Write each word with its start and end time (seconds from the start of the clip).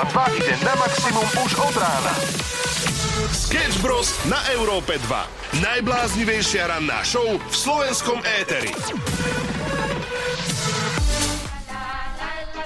Európa 0.00 0.32
2 0.32 0.40
ide 0.40 0.56
na 0.64 0.72
maximum 0.80 1.28
už 1.44 1.60
od 1.60 1.76
rána. 1.76 2.16
Sketch 3.36 3.84
Bros. 3.84 4.16
na 4.32 4.40
Európe 4.56 4.96
2. 4.96 5.60
Najbláznivejšia 5.60 6.72
ranná 6.72 7.04
show 7.04 7.36
v 7.36 7.52
slovenskom 7.52 8.24
éteri. 8.40 8.72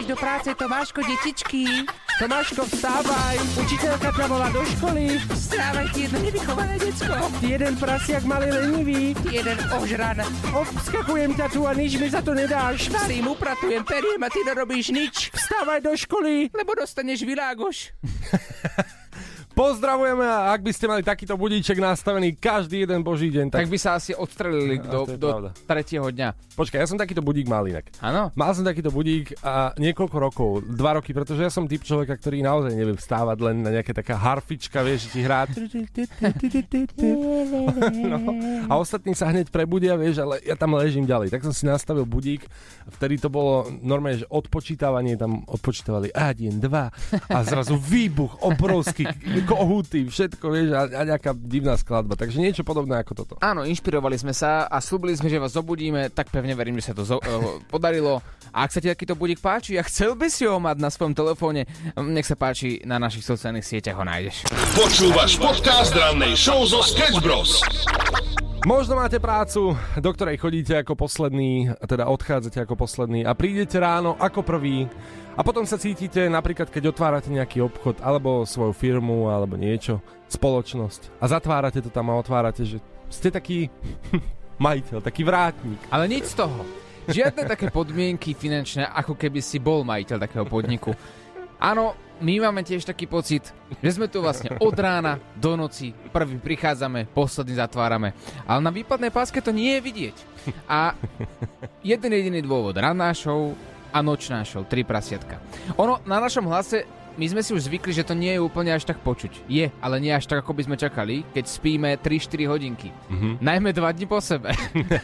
Do 0.08 0.16
práce, 0.16 0.56
Tomáško, 0.56 1.04
detičky. 1.04 1.84
Tomáško, 2.16 2.64
vstávaj. 2.64 3.36
Učiteľka 3.60 4.16
ťa 4.16 4.26
volá 4.32 4.48
do 4.56 4.64
školy. 4.64 5.20
Vstávaj, 5.20 5.92
ty 5.92 6.08
jedno 6.08 6.24
nevychované 6.24 6.80
decko. 6.80 7.28
Ty 7.44 7.46
jeden 7.60 7.76
prasiak 7.76 8.24
malý 8.24 8.56
lenivý. 8.56 9.12
Ty 9.20 9.28
jeden 9.36 9.60
ožran. 9.76 10.24
Obskakujem 10.56 11.36
ťa 11.36 11.48
tu 11.52 11.68
a 11.68 11.76
nič 11.76 12.00
mi 12.00 12.08
za 12.08 12.24
to 12.24 12.32
nedáš. 12.32 12.88
Tým 12.88 13.28
upratujem 13.28 13.84
periem 13.84 14.24
a 14.24 14.32
ty 14.32 14.48
nerobíš 14.48 14.96
nič. 14.96 15.36
Vstávaj 15.36 15.84
do 15.84 15.92
školy. 15.92 16.56
Lebo 16.56 16.72
dostaneš 16.72 17.28
világoš. 17.28 17.92
Pozdravujeme 19.58 20.22
a 20.22 20.54
ak 20.54 20.62
by 20.62 20.70
ste 20.70 20.86
mali 20.86 21.02
takýto 21.02 21.34
budíček 21.34 21.82
nastavený 21.82 22.38
každý 22.38 22.86
jeden 22.86 23.02
boží 23.02 23.34
deň, 23.34 23.50
tak... 23.50 23.66
Tak 23.66 23.74
by 23.74 23.80
sa 23.82 23.98
asi 23.98 24.14
odstrelili 24.14 24.78
A, 24.86 24.86
do, 24.86 25.10
do 25.18 25.30
pravda. 25.34 25.50
tretieho 25.66 26.06
dňa. 26.14 26.54
Počkaj, 26.54 26.78
ja 26.78 26.86
som 26.86 26.94
takýto 26.94 27.26
budík 27.26 27.50
mal 27.50 27.66
inak. 27.66 27.90
Áno? 27.98 28.30
Mal 28.38 28.54
som 28.54 28.62
takýto 28.62 28.94
budík 28.94 29.34
a 29.42 29.74
niekoľko 29.82 30.18
rokov, 30.22 30.50
dva 30.62 31.02
roky, 31.02 31.10
pretože 31.10 31.42
ja 31.42 31.50
som 31.50 31.66
typ 31.66 31.82
človeka, 31.82 32.22
ktorý 32.22 32.46
naozaj 32.46 32.70
nevie 32.78 33.02
vstávať 33.02 33.38
len 33.42 33.66
na 33.66 33.74
nejaké 33.74 33.98
taká 33.98 34.14
harfička, 34.14 34.86
vieš, 34.86 35.10
že 35.10 35.18
ti 35.18 35.20
hrá. 35.26 35.50
No, 38.08 38.18
a 38.70 38.74
ostatní 38.78 39.18
sa 39.18 39.34
hneď 39.34 39.50
prebudia, 39.50 39.98
vieš, 39.98 40.22
ale 40.22 40.38
ja 40.46 40.54
tam 40.54 40.78
ležím 40.78 41.10
ďalej. 41.10 41.34
Tak 41.34 41.42
som 41.44 41.54
si 41.56 41.66
nastavil 41.66 42.06
budík, 42.06 42.46
vtedy 42.94 43.18
to 43.18 43.28
bolo 43.28 43.66
normálne, 43.82 44.22
že 44.22 44.30
odpočítavanie, 44.30 45.18
tam 45.18 45.42
odpočítavali 45.50 46.14
1, 46.14 46.62
2 46.62 47.34
a 47.34 47.38
zrazu 47.42 47.76
výbuch 47.76 48.44
obrovský, 48.46 49.08
kohúty, 49.48 50.04
všetko, 50.04 50.46
vieš, 50.46 50.70
a, 50.72 50.82
a 50.86 51.02
nejaká 51.08 51.32
divná 51.34 51.74
skladba. 51.74 52.14
Takže 52.14 52.38
niečo 52.38 52.62
podobné 52.62 53.00
ako 53.00 53.14
toto. 53.16 53.34
Áno, 53.40 53.64
inšpirovali 53.64 54.14
sme 54.14 54.36
sa 54.36 54.68
a 54.68 54.78
slúbili 54.78 55.16
sme, 55.16 55.28
že 55.28 55.40
vás 55.40 55.56
zobudíme, 55.56 56.12
tak 56.12 56.28
pevne 56.28 56.52
verím, 56.52 56.76
že 56.78 56.92
sa 56.92 56.94
to 56.94 57.08
zo- 57.08 57.24
eh, 57.24 57.64
podarilo. 57.66 58.20
A 58.52 58.64
ak 58.64 58.72
sa 58.72 58.80
ti 58.80 58.88
takýto 58.88 59.14
budík 59.14 59.40
páči 59.40 59.76
a 59.76 59.84
chcel 59.84 60.14
by 60.14 60.28
si 60.28 60.44
ho 60.44 60.58
mať 60.58 60.78
na 60.78 60.90
svojom 60.90 61.14
telefóne, 61.14 61.64
mm, 61.96 62.12
nech 62.12 62.26
sa 62.26 62.36
páči, 62.36 62.84
na 62.84 62.98
našich 62.98 63.24
sociálnych 63.24 63.64
sieťach 63.64 63.96
ho 63.96 64.04
nájdeš. 64.04 64.44
Počúvaš 64.74 65.38
podcast 65.38 65.94
rannej 65.94 66.36
show 66.36 66.64
zo 66.64 66.84
Sketch 66.84 67.20
Bros. 67.20 67.64
Možno 68.68 69.00
máte 69.00 69.16
prácu, 69.16 69.80
do 69.80 70.10
ktorej 70.12 70.44
chodíte 70.44 70.76
ako 70.76 71.08
posledný, 71.08 71.72
teda 71.88 72.04
odchádzate 72.12 72.68
ako 72.68 72.76
posledný 72.76 73.24
a 73.24 73.32
prídete 73.32 73.80
ráno 73.80 74.20
ako 74.20 74.44
prvý 74.44 74.92
a 75.32 75.42
potom 75.42 75.64
sa 75.64 75.80
cítite 75.80 76.28
napríklad, 76.28 76.68
keď 76.68 76.92
otvárate 76.92 77.32
nejaký 77.32 77.64
obchod 77.64 78.04
alebo 78.04 78.44
svoju 78.44 78.76
firmu 78.76 79.32
alebo 79.32 79.56
niečo, 79.56 80.04
spoločnosť 80.28 81.16
a 81.16 81.32
zatvárate 81.32 81.80
to 81.80 81.88
tam 81.88 82.12
a 82.12 82.20
otvárate, 82.20 82.68
že 82.68 82.84
ste 83.08 83.32
taký 83.32 83.72
majiteľ, 84.68 85.00
taký 85.00 85.24
vrátnik. 85.24 85.80
Ale 85.88 86.12
nič 86.12 86.36
z 86.36 86.44
toho. 86.44 86.68
Žiadne 87.08 87.48
také 87.48 87.72
podmienky 87.72 88.36
finančné, 88.36 88.84
ako 88.84 89.16
keby 89.16 89.40
si 89.40 89.64
bol 89.64 89.88
majiteľ 89.88 90.28
takého 90.28 90.44
podniku. 90.44 90.92
Áno, 91.64 91.96
my 92.22 92.50
máme 92.50 92.62
tiež 92.66 92.86
taký 92.86 93.06
pocit, 93.06 93.54
že 93.82 93.90
sme 93.94 94.10
tu 94.10 94.22
vlastne 94.22 94.54
od 94.58 94.76
rána 94.78 95.22
do 95.38 95.54
noci, 95.54 95.94
prvý 96.10 96.42
prichádzame, 96.42 97.10
posledný 97.14 97.58
zatvárame. 97.58 98.14
Ale 98.50 98.60
na 98.62 98.74
výpadnej 98.74 99.14
páske 99.14 99.42
to 99.42 99.54
nie 99.54 99.78
je 99.78 99.82
vidieť. 99.82 100.18
A 100.66 100.98
jeden 101.84 102.12
jediný 102.14 102.42
dôvod, 102.42 102.78
ranná 102.78 103.14
show 103.14 103.54
a 103.94 104.00
nočná 104.02 104.42
show, 104.44 104.66
tri 104.66 104.82
prasiatka. 104.82 105.38
Ono, 105.78 106.02
na 106.06 106.18
našom 106.18 106.46
hlase 106.50 106.86
my 107.18 107.26
sme 107.26 107.42
si 107.42 107.50
už 107.50 107.66
zvykli, 107.66 107.98
že 107.98 108.06
to 108.06 108.14
nie 108.14 108.38
je 108.38 108.44
úplne 108.46 108.70
až 108.70 108.86
tak 108.86 109.02
počuť. 109.02 109.50
Je, 109.50 109.74
ale 109.82 109.98
nie 109.98 110.14
až 110.14 110.30
tak, 110.30 110.46
ako 110.46 110.54
by 110.54 110.70
sme 110.70 110.78
čakali, 110.78 111.26
keď 111.34 111.46
spíme 111.50 111.90
3-4 111.98 112.46
hodinky. 112.46 112.94
Mm-hmm. 112.94 113.34
Najmä 113.42 113.70
dva 113.74 113.90
dni 113.90 114.06
po 114.06 114.22
sebe. 114.22 114.54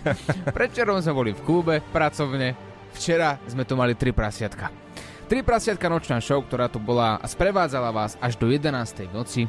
Predčerom 0.58 1.02
sme 1.02 1.14
boli 1.18 1.32
v 1.34 1.42
klube, 1.42 1.82
pracovne. 1.90 2.54
Včera 2.94 3.42
sme 3.50 3.66
tu 3.66 3.74
mali 3.74 3.98
tri 3.98 4.14
prasiatka. 4.14 4.83
Tri 5.24 5.40
prasiatka 5.40 5.88
nočná 5.88 6.20
show, 6.20 6.44
ktorá 6.44 6.68
tu 6.68 6.84
bola 6.84 7.16
a 7.16 7.26
sprevádzala 7.32 7.96
vás 7.96 8.20
až 8.20 8.36
do 8.36 8.52
11. 8.52 9.08
v 9.08 9.14
noci. 9.16 9.42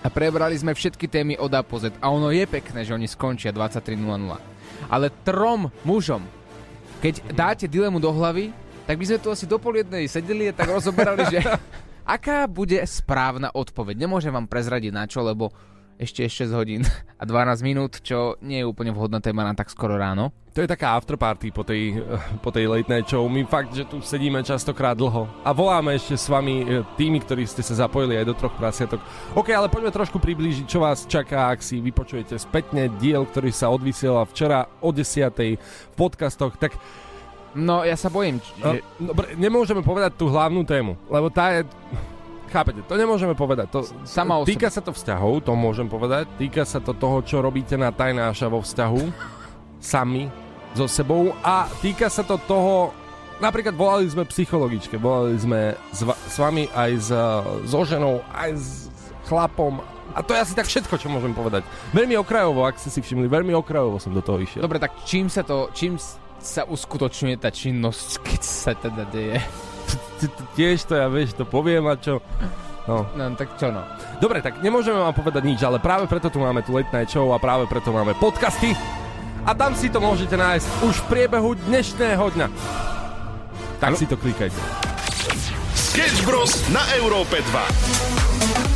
A 0.00 0.08
prebrali 0.08 0.54
sme 0.54 0.70
všetky 0.70 1.10
témy 1.10 1.34
od 1.36 1.50
A 1.50 1.66
po 1.66 1.82
Z. 1.82 1.98
A 1.98 2.08
ono 2.08 2.30
je 2.30 2.46
pekné, 2.46 2.86
že 2.86 2.94
oni 2.94 3.10
skončia 3.10 3.50
23.00. 3.50 3.98
Ale 4.86 5.12
trom 5.26 5.68
mužom, 5.82 6.24
keď 7.02 7.26
dáte 7.34 7.66
dilemu 7.66 7.98
do 7.98 8.14
hlavy, 8.14 8.54
tak 8.86 8.96
by 8.96 9.04
sme 9.04 9.18
tu 9.18 9.28
asi 9.34 9.50
do 9.50 9.58
pol 9.58 9.82
jednej 9.82 10.06
sedeli 10.06 10.48
a 10.48 10.56
tak 10.56 10.70
rozoberali, 10.70 11.26
že 11.26 11.42
aká 12.16 12.46
bude 12.46 12.78
správna 12.86 13.50
odpoveď. 13.50 13.98
Nemôžem 13.98 14.30
vám 14.30 14.46
prezradiť 14.46 14.94
na 14.94 15.10
čo, 15.10 15.26
lebo 15.26 15.50
ešte 16.00 16.24
je 16.24 16.48
6 16.48 16.56
hodín 16.56 16.82
a 17.20 17.28
12 17.28 17.60
minút, 17.60 18.00
čo 18.00 18.40
nie 18.40 18.64
je 18.64 18.66
úplne 18.66 18.96
vhodná 18.96 19.20
téma 19.20 19.44
na 19.44 19.52
tak 19.52 19.68
skoro 19.68 20.00
ráno. 20.00 20.32
To 20.50 20.64
je 20.64 20.66
taká 20.66 20.98
afterparty 20.98 21.54
po 21.54 21.62
tej, 21.62 22.02
po 22.42 22.50
tej 22.50 22.66
late 22.66 22.90
night 22.90 23.06
show. 23.06 23.22
My 23.30 23.46
fakt, 23.46 23.70
že 23.70 23.86
tu 23.86 24.02
sedíme 24.02 24.42
častokrát 24.42 24.98
dlho 24.98 25.30
a 25.46 25.54
voláme 25.54 25.94
ešte 25.94 26.18
s 26.18 26.26
vami 26.26 26.64
eh, 26.64 26.82
tými, 26.98 27.22
ktorí 27.22 27.46
ste 27.46 27.62
sa 27.62 27.86
zapojili 27.86 28.18
aj 28.18 28.26
do 28.26 28.34
troch 28.34 28.56
prasiatok. 28.58 28.98
OK, 29.38 29.52
ale 29.54 29.70
poďme 29.70 29.94
trošku 29.94 30.18
priblížiť, 30.18 30.66
čo 30.66 30.82
vás 30.82 31.06
čaká, 31.06 31.54
ak 31.54 31.62
si 31.62 31.78
vypočujete 31.78 32.34
spätne 32.40 32.90
diel, 32.98 33.22
ktorý 33.28 33.54
sa 33.54 33.70
odvysiela 33.70 34.26
včera 34.26 34.66
o 34.82 34.90
10. 34.90 35.30
v 35.30 35.94
podcastoch, 35.94 36.56
tak 36.58 36.74
No, 37.50 37.82
ja 37.82 37.98
sa 37.98 38.06
bojím, 38.06 38.38
že... 38.38 38.62
že... 38.62 38.78
Dobre, 38.94 39.34
nemôžeme 39.34 39.82
povedať 39.82 40.14
tú 40.14 40.30
hlavnú 40.30 40.62
tému, 40.62 40.94
lebo 41.10 41.34
tá 41.34 41.50
je... 41.50 41.66
Chápete, 42.50 42.82
to 42.82 42.98
nemôžeme 42.98 43.38
povedať. 43.38 43.70
To, 43.70 43.86
Sama 44.02 44.42
týka 44.42 44.66
sa 44.66 44.82
to 44.82 44.90
vzťahov, 44.90 45.46
to 45.46 45.54
môžem 45.54 45.86
povedať. 45.86 46.26
Týka 46.34 46.66
sa 46.66 46.82
to 46.82 46.98
toho, 46.98 47.22
čo 47.22 47.38
robíte 47.38 47.78
na 47.78 47.94
tajnáša 47.94 48.50
vo 48.50 48.58
vzťahu. 48.58 49.02
Sami, 49.80 50.26
so 50.74 50.90
sebou. 50.90 51.34
A 51.42 51.70
týka 51.78 52.10
sa 52.10 52.26
to 52.26 52.38
toho... 52.44 52.94
Napríklad 53.40 53.72
volali 53.72 54.04
sme 54.04 54.28
psychologičke, 54.28 55.00
volali 55.00 55.32
sme 55.40 55.72
s, 55.96 56.04
va- 56.04 56.18
s 56.28 56.36
vami 56.36 56.68
aj 56.76 56.90
s, 57.00 57.08
so 57.72 57.80
ženou, 57.88 58.20
aj 58.36 58.52
s 58.52 58.92
chlapom. 59.24 59.80
A 60.12 60.20
to 60.20 60.36
je 60.36 60.42
asi 60.44 60.52
tak 60.52 60.68
všetko, 60.68 61.00
čo 61.00 61.08
môžem 61.08 61.32
povedať. 61.32 61.64
Veľmi 61.96 62.20
okrajovo, 62.20 62.68
ak 62.68 62.76
ste 62.76 62.92
si 62.92 63.00
všimli, 63.00 63.32
veľmi 63.32 63.56
okrajovo 63.56 63.96
som 63.96 64.12
do 64.12 64.20
toho 64.20 64.44
išiel. 64.44 64.60
Dobre, 64.60 64.76
tak 64.76 64.92
čím 65.08 65.32
sa 65.32 65.40
to... 65.40 65.72
Čím 65.72 65.96
sa 66.40 66.64
uskutočňuje 66.68 67.36
tá 67.40 67.48
činnosť, 67.48 68.08
keď 68.24 68.40
sa 68.44 68.72
teda 68.76 69.08
deje? 69.08 69.40
Tiež 70.58 70.84
to 70.84 70.94
ja, 70.98 71.06
vieš, 71.08 71.36
to 71.36 71.44
poviem 71.48 71.88
a 71.88 71.96
čo... 71.96 72.20
No. 72.88 73.06
No, 73.14 73.22
tak 73.38 73.54
čo 73.54 73.70
no? 73.70 73.86
Dobre, 74.18 74.42
tak 74.42 74.58
nemôžeme 74.64 74.98
vám 74.98 75.14
povedať 75.14 75.46
nič, 75.46 75.60
ale 75.62 75.78
práve 75.78 76.10
preto 76.10 76.26
tu 76.32 76.42
máme 76.42 76.64
tu 76.64 76.74
Late 76.74 76.90
Night 76.90 77.12
Show 77.12 77.30
a 77.30 77.38
práve 77.38 77.70
preto 77.70 77.94
máme 77.94 78.18
podcasty. 78.18 78.74
A 79.46 79.54
tam 79.56 79.72
si 79.72 79.88
to 79.88 80.02
môžete 80.02 80.34
nájsť 80.36 80.68
už 80.84 80.94
v 81.04 81.08
priebehu 81.08 81.54
dnešného 81.70 82.24
dňa. 82.34 82.46
Tak 83.80 83.96
si 83.96 84.04
to 84.04 84.16
klikajte. 84.18 84.58
Sketch 85.72 86.22
Bros. 86.28 86.52
na 86.74 86.84
Európe 87.00 87.40
2. 87.40 88.69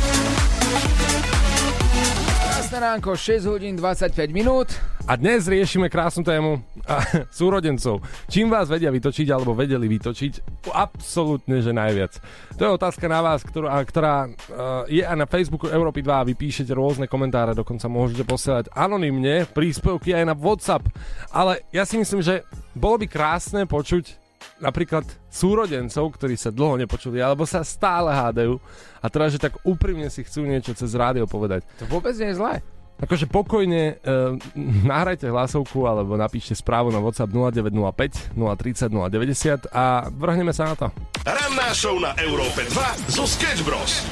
Krásne 2.75 2.91
ránko, 2.91 3.15
6 3.15 3.47
hodín 3.47 3.79
25 3.79 4.35
minút. 4.35 4.67
A 5.07 5.15
dnes 5.15 5.47
riešime 5.47 5.87
krásnu 5.87 6.27
tému 6.27 6.59
a, 6.83 7.07
súrodencov. 7.39 8.03
Čím 8.27 8.51
vás 8.51 8.67
vedia 8.67 8.91
vytočiť 8.91 9.31
alebo 9.31 9.55
vedeli 9.55 9.87
vytočiť? 9.87 10.67
Absolútne, 10.75 11.63
že 11.63 11.71
najviac. 11.71 12.19
To 12.59 12.67
je 12.67 12.75
otázka 12.75 13.07
na 13.07 13.23
vás, 13.23 13.47
ktorá, 13.47 13.79
ktorá 13.79 14.27
uh, 14.27 14.83
je 14.91 15.07
aj 15.07 15.15
na 15.15 15.23
Facebooku 15.23 15.71
Európy 15.71 16.03
2 16.03 16.19
a 16.19 16.27
vy 16.27 16.35
píšete 16.35 16.75
rôzne 16.75 17.07
komentáre, 17.07 17.55
dokonca 17.55 17.87
môžete 17.87 18.27
posielať 18.27 18.67
anonymne 18.75 19.47
príspevky 19.55 20.11
aj 20.11 20.27
na 20.27 20.35
WhatsApp. 20.35 20.83
Ale 21.31 21.63
ja 21.71 21.87
si 21.87 21.95
myslím, 21.95 22.19
že 22.19 22.43
bolo 22.75 22.99
by 22.99 23.07
krásne 23.07 23.63
počuť 23.63 24.24
napríklad 24.65 25.05
súrodencov, 25.29 26.17
ktorí 26.17 26.33
sa 26.33 26.49
dlho 26.49 26.81
nepočuli, 26.81 27.21
alebo 27.21 27.45
sa 27.45 27.61
stále 27.61 28.09
hádajú 28.09 28.57
a 28.97 29.07
teraz, 29.13 29.37
že 29.37 29.39
tak 29.39 29.61
úprimne 29.61 30.09
si 30.09 30.25
chcú 30.25 30.49
niečo 30.49 30.73
cez 30.73 30.97
rádio 30.97 31.29
povedať. 31.29 31.61
To 31.77 31.85
vôbec 31.85 32.17
nie 32.17 32.33
je 32.33 32.41
zlé. 32.41 32.65
Akože 32.95 33.27
pokojne 33.27 33.99
uh, 33.99 34.39
nahrajte 34.87 35.27
hlasovku 35.27 35.83
alebo 35.83 36.15
napíšte 36.15 36.55
správu 36.55 36.95
na 36.95 37.03
WhatsApp 37.03 37.27
0905 37.27 38.31
030 38.39 38.87
090 38.87 39.67
a 39.75 40.07
vrhneme 40.15 40.55
sa 40.55 40.71
na 40.71 40.75
to. 40.79 40.87
Ranná 41.27 41.75
show 41.75 41.99
na 41.99 42.15
Európe 42.23 42.63
2 42.63 43.11
zo 43.11 43.27
Sketch 43.27 43.67
Bros. 43.67 44.07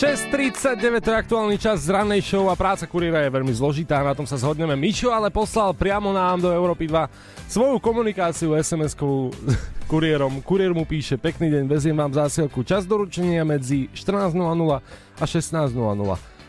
6.39 0.00 1.04
to 1.04 1.12
je 1.12 1.16
aktuálny 1.20 1.60
čas 1.60 1.84
z 1.84 1.92
rannej 1.92 2.24
show 2.24 2.48
a 2.48 2.56
práca 2.56 2.88
kuriéra 2.88 3.20
je 3.20 3.36
veľmi 3.36 3.52
zložitá, 3.52 4.00
na 4.00 4.16
tom 4.16 4.24
sa 4.24 4.40
zhodneme. 4.40 4.72
Mišo 4.72 5.12
ale 5.12 5.28
poslal 5.28 5.76
priamo 5.76 6.08
nám 6.08 6.40
do 6.40 6.48
Európy 6.48 6.88
2 6.88 7.04
svoju 7.44 7.76
komunikáciu 7.84 8.56
SMS-kovú 8.56 9.28
kuriérom. 9.92 10.40
Kuriér 10.40 10.72
mu 10.72 10.88
píše, 10.88 11.20
pekný 11.20 11.52
deň, 11.52 11.64
veziem 11.68 11.92
vám 11.92 12.16
zásielku. 12.16 12.64
Čas 12.64 12.88
doručenia 12.88 13.44
medzi 13.44 13.92
14.00 13.92 14.40
a 15.20 15.24
16.00. 15.28 15.68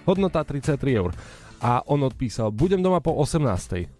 Hodnota 0.07 0.47
33 0.47 0.79
eur. 0.95 1.11
A 1.59 1.83
on 1.91 2.07
odpísal, 2.07 2.55
budem 2.55 2.79
doma 2.79 3.03
po 3.03 3.19
18.00. 3.19 3.91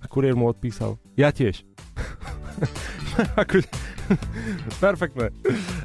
A 0.00 0.08
kuriér 0.08 0.32
mu 0.32 0.48
odpísal, 0.48 0.96
ja 1.20 1.28
tiež. 1.28 1.68
Perfektné. 4.84 5.30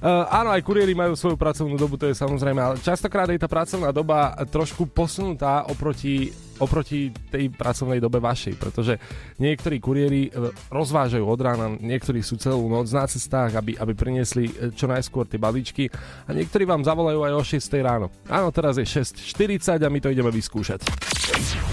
Uh, 0.01 0.25
áno, 0.33 0.50
aj 0.54 0.66
kuriéri 0.66 0.98
majú 0.98 1.13
svoju 1.13 1.38
pracovnú 1.38 1.77
dobu, 1.77 1.98
to 2.00 2.10
je 2.10 2.18
samozrejme, 2.18 2.57
ale 2.57 2.81
častokrát 2.81 3.30
je 3.30 3.39
tá 3.39 3.50
pracovná 3.50 3.94
doba 3.94 4.33
trošku 4.50 4.89
posunutá 4.89 5.69
oproti, 5.69 6.33
oproti 6.57 7.13
tej 7.30 7.54
pracovnej 7.54 8.01
dobe 8.01 8.18
vašej, 8.18 8.57
pretože 8.57 8.98
niektorí 9.38 9.77
kuriéri 9.77 10.30
eh, 10.30 10.50
rozvážajú 10.74 11.25
od 11.25 11.39
rána, 11.42 11.68
niektorí 11.77 12.25
sú 12.25 12.42
celú 12.42 12.66
noc 12.66 12.89
na 12.89 13.06
cestách, 13.06 13.54
aby, 13.56 13.78
aby 13.78 13.94
priniesli 13.94 14.50
eh, 14.50 14.74
čo 14.74 14.89
najskôr 14.89 15.30
tie 15.30 15.38
balíčky 15.38 15.86
a 16.25 16.33
niektorí 16.33 16.66
vám 16.66 16.81
zavolajú 16.81 17.19
aj 17.30 17.33
o 17.38 17.44
6 17.44 17.86
ráno. 17.86 18.10
Áno, 18.25 18.50
teraz 18.50 18.81
je 18.81 18.86
6.40 18.88 19.86
a 19.86 19.89
my 19.89 20.00
to 20.01 20.10
ideme 20.10 20.33
vyskúšať. 20.33 20.81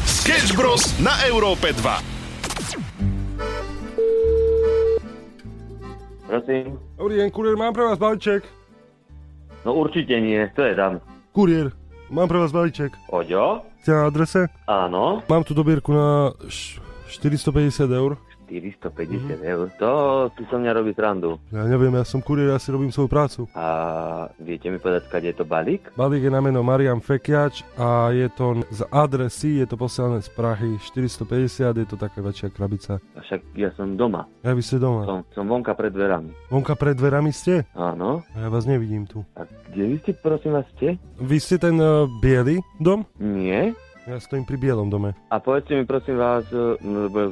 Sketch 0.04 0.52
Bros. 0.54 1.00
na 1.00 1.16
Európe 1.26 1.72
2. 1.72 3.11
Prosím? 6.32 6.80
Dobrý 6.96 7.20
deň, 7.20 7.28
kuriér, 7.28 7.56
mám 7.60 7.76
pre 7.76 7.84
vás 7.84 8.00
balíček. 8.00 8.40
No 9.68 9.76
určite 9.76 10.16
nie, 10.16 10.48
to 10.56 10.64
je 10.64 10.72
tam. 10.72 10.96
Kuriér, 11.36 11.76
mám 12.08 12.24
pre 12.24 12.40
vás 12.40 12.48
balíček. 12.48 12.88
Oďo? 13.12 13.68
Ste 13.84 13.92
na 13.92 14.08
adrese? 14.08 14.48
Áno, 14.64 15.20
Mám 15.28 15.44
tu 15.44 15.52
dobierku 15.52 15.92
na 15.92 16.32
š- 16.48 16.80
450 17.20 17.84
eur. 17.84 18.16
450 18.46 19.42
eur. 19.42 19.66
To 19.78 19.90
si 20.36 20.44
so 20.50 20.56
mňa 20.58 20.72
robí 20.74 20.92
srandu. 20.92 21.38
Ja 21.54 21.64
neviem, 21.66 21.94
ja 21.94 22.04
som 22.04 22.20
kuriér, 22.20 22.54
ja 22.54 22.60
si 22.60 22.72
robím 22.74 22.90
svoju 22.90 23.08
prácu. 23.08 23.40
A 23.56 23.66
viete 24.38 24.68
mi 24.68 24.78
povedať, 24.82 25.08
kade 25.08 25.30
je 25.30 25.36
to 25.38 25.46
balík? 25.46 25.92
Balík 25.94 26.26
je 26.26 26.32
na 26.32 26.42
meno 26.42 26.60
Marian 26.66 27.00
Fekiač 27.00 27.62
a 27.78 28.10
je 28.10 28.28
to 28.34 28.62
z 28.70 28.80
adresy, 28.90 29.62
je 29.62 29.66
to 29.66 29.76
posielané 29.78 30.20
z 30.22 30.30
Prahy 30.32 30.76
450, 30.80 31.82
je 31.82 31.86
to 31.88 31.96
taká 31.96 32.20
väčšia 32.20 32.48
krabica. 32.50 32.98
A 33.16 33.20
Však 33.22 33.40
ja 33.56 33.70
som 33.78 33.94
doma. 33.96 34.26
Ja 34.42 34.52
vy 34.52 34.62
ste 34.62 34.82
doma. 34.82 35.06
Som, 35.06 35.18
som 35.32 35.44
vonka 35.48 35.72
pred 35.72 35.94
dverami. 35.94 36.30
Vonka 36.50 36.74
pred 36.74 36.98
dverami 36.98 37.30
ste? 37.32 37.64
Áno. 37.72 38.26
A 38.34 38.46
ja 38.46 38.48
vás 38.50 38.66
nevidím 38.68 39.06
tu. 39.08 39.24
A 39.38 39.46
kde 39.72 39.84
vy 39.88 39.96
ste, 40.04 40.12
prosím 40.16 40.52
vás, 40.58 40.66
ste? 40.76 41.00
Vy 41.22 41.36
ste 41.40 41.56
ten 41.56 41.76
uh, 41.80 42.04
biely 42.20 42.60
dom? 42.76 43.06
Nie. 43.18 43.72
Ja 44.02 44.18
stojím 44.18 44.42
pri 44.42 44.58
bielom 44.58 44.90
dome. 44.90 45.14
A 45.30 45.38
povedzte 45.38 45.78
mi, 45.78 45.86
prosím 45.86 46.18
vás, 46.18 46.42
e, 46.50 46.74
no, 46.82 47.06
lebo 47.06 47.30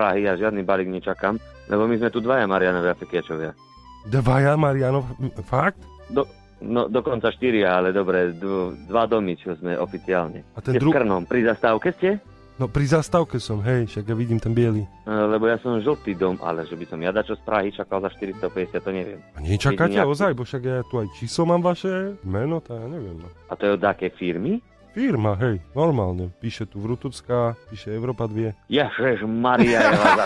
Prahy 0.00 0.24
ja 0.24 0.32
žiadny 0.32 0.64
balík 0.64 0.88
nečakám, 0.88 1.36
lebo 1.68 1.84
my 1.84 2.00
sme 2.00 2.08
tu 2.08 2.24
dvaja 2.24 2.48
Marianovia 2.48 2.96
Fekiačovia. 2.96 3.52
Dvaja 4.08 4.56
Marianov, 4.56 5.04
fakt? 5.44 5.76
Do, 6.08 6.24
no, 6.64 6.88
dokonca 6.88 7.28
štyria, 7.28 7.76
ale 7.76 7.92
dobre, 7.92 8.32
dv, 8.32 8.72
dva 8.88 9.04
domy, 9.04 9.36
čo 9.36 9.52
sme 9.60 9.76
oficiálne. 9.76 10.40
A 10.56 10.64
ten 10.64 10.80
v 10.80 10.88
druh... 10.88 10.96
Krnom, 10.96 11.28
pri 11.28 11.44
zastávke 11.44 11.92
ste? 12.00 12.16
No 12.56 12.68
pri 12.68 12.88
zastávke 12.88 13.36
som, 13.40 13.60
hej, 13.60 13.92
však 13.92 14.08
ja 14.08 14.16
vidím 14.16 14.40
ten 14.40 14.56
biely. 14.56 14.84
E, 14.84 14.88
Lebo 15.08 15.48
ja 15.48 15.60
som 15.60 15.76
žltý 15.80 16.16
dom, 16.16 16.36
ale 16.40 16.64
že 16.64 16.76
by 16.76 16.84
som 16.88 17.00
ja 17.00 17.12
dačo 17.12 17.36
z 17.36 17.44
Prahy 17.44 17.68
čakal 17.68 18.00
za 18.00 18.08
450, 18.12 18.80
to 18.80 18.90
neviem. 18.92 19.20
A 19.36 19.40
nečakáte 19.44 19.96
Vidím, 19.96 20.00
jak- 20.00 20.12
ozaj, 20.12 20.32
bo 20.32 20.44
však 20.44 20.62
ja 20.64 20.80
tu 20.88 21.00
aj 21.00 21.08
číslo 21.16 21.44
mám 21.44 21.60
vaše, 21.60 22.16
meno, 22.24 22.60
to 22.64 22.72
ja 22.72 22.84
neviem. 22.88 23.20
No. 23.20 23.28
A 23.48 23.56
to 23.56 23.68
je 23.68 23.72
od 23.76 23.84
aké 23.84 24.08
firmy? 24.12 24.64
Firma, 24.90 25.38
hej, 25.38 25.62
normálne. 25.70 26.34
Píše 26.42 26.66
tu 26.66 26.82
Vrutucká, 26.82 27.54
píše 27.70 27.94
Európa 27.94 28.26
2. 28.26 28.66
Ježiš 28.66 29.22
Maria, 29.22 29.86
ja 29.86 29.94
vás. 29.94 30.18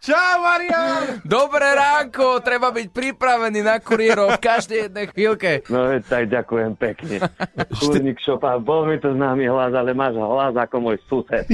Čau, 0.00 0.40
Marian! 0.40 1.20
Dobré 1.20 1.76
ránko, 1.76 2.40
treba 2.40 2.72
byť 2.72 2.88
pripravený 2.96 3.60
na 3.60 3.76
kuriérov 3.76 4.40
v 4.40 4.40
každej 4.40 4.78
jednej 4.88 5.12
chvíľke. 5.12 5.68
No 5.68 5.92
veď 5.92 6.02
tak 6.08 6.24
ďakujem 6.32 6.72
pekne. 6.80 7.28
Kurník 7.76 8.16
šopa, 8.24 8.56
bol 8.56 8.88
mi 8.88 8.96
to 8.96 9.12
známy 9.12 9.44
hlas, 9.44 9.76
ale 9.76 9.92
máš 9.92 10.16
hlas 10.16 10.56
ako 10.56 10.80
môj 10.80 10.96
sused. 11.04 11.44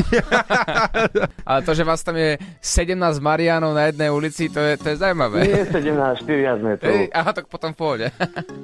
Ale 1.50 1.66
to, 1.66 1.74
že 1.74 1.82
vás 1.82 2.06
tam 2.06 2.14
je 2.14 2.38
17 2.62 2.94
Marianov 3.18 3.74
na 3.74 3.90
jednej 3.90 4.14
ulici, 4.14 4.46
to 4.46 4.62
je, 4.62 4.78
to 4.78 4.94
je 4.94 5.02
zaujímavé. 5.02 5.50
Nie 5.50 5.66
17, 5.66 6.22
4 6.22 6.62
sme 6.62 6.72
tu. 6.78 6.86
Hej, 6.86 7.10
aha, 7.10 7.30
tak 7.34 7.50
potom 7.50 7.74
v 7.74 7.78
pohode. 7.82 8.06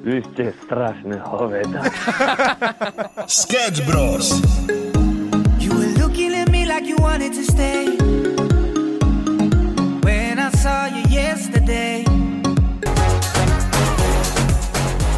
Vy 0.07 0.23
ste 0.31 0.55
strašné 0.63 1.19
hoveda. 1.19 1.96
Sketch 3.27 3.85
Bros. 3.85 4.41
You 5.59 5.71
were 5.73 5.91
looking 5.99 6.35
at 6.35 6.49
me 6.49 6.65
like 6.65 6.85
you 6.85 6.95
wanted 6.97 7.33
to 7.33 7.43
stay. 7.43 7.97
When 10.03 10.39
I 10.39 10.49
saw 10.55 10.87
you 10.87 11.03
yesterday. 11.09 12.05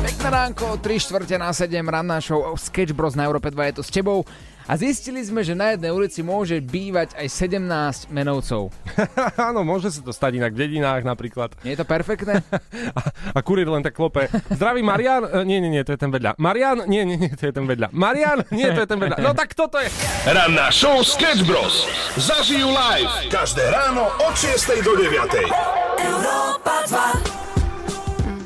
Pekné 0.04 0.28
ránko, 0.30 0.78
3 0.78 1.00
štvrte 1.00 1.36
na 1.38 1.54
7, 1.54 1.80
ranná 1.88 2.20
show 2.22 2.54
Sketch 2.58 2.94
Bros 2.94 3.16
na 3.16 3.26
Európe 3.28 3.52
2 3.52 3.70
je 3.72 3.74
tu 3.80 3.84
s 3.84 3.92
tebou. 3.92 4.26
A 4.70 4.78
zistili 4.78 5.26
sme, 5.26 5.42
že 5.42 5.58
na 5.58 5.74
jednej 5.74 5.90
ulici 5.90 6.22
môže 6.22 6.62
bývať 6.62 7.18
aj 7.18 7.26
17 7.26 8.14
menovcov. 8.14 8.70
Áno, 9.50 9.66
môže 9.66 9.90
sa 9.90 10.06
to 10.06 10.14
stať 10.14 10.38
inak 10.38 10.54
v 10.54 10.62
dedinách 10.62 11.02
napríklad. 11.02 11.58
Nie 11.66 11.74
je 11.74 11.82
to 11.82 11.90
perfektné? 11.90 12.46
A, 13.00 13.02
a 13.34 13.40
kurier 13.42 13.66
len 13.66 13.82
tak 13.82 13.98
klope. 13.98 14.30
Zdraví 14.54 14.86
Marian? 14.86 15.26
E, 15.26 15.42
nie, 15.46 15.58
nie, 15.58 15.74
nie, 15.74 15.82
to 15.82 15.94
je 15.94 16.00
ten 16.00 16.14
vedľa. 16.14 16.38
Marian? 16.38 16.86
Nie, 16.86 17.02
nie, 17.02 17.18
nie, 17.18 17.34
to 17.34 17.50
je 17.50 17.54
ten 17.54 17.66
vedľa. 17.66 17.90
Marian? 17.94 18.46
Nie, 18.54 18.78
to 18.78 18.86
je 18.86 18.90
ten 18.90 19.00
vedľa. 19.02 19.18
No 19.26 19.34
tak 19.34 19.58
kto 19.58 19.70
to 19.74 19.82
je? 19.82 19.90
Ranná 20.30 20.70
show 20.70 21.02
Sketch 21.02 21.46
Bros. 21.50 21.90
Zažijú 22.18 22.70
live 22.70 23.10
každé 23.34 23.74
ráno 23.74 24.10
od 24.22 24.34
6 24.38 24.86
do 24.86 24.94
9. 24.94 25.50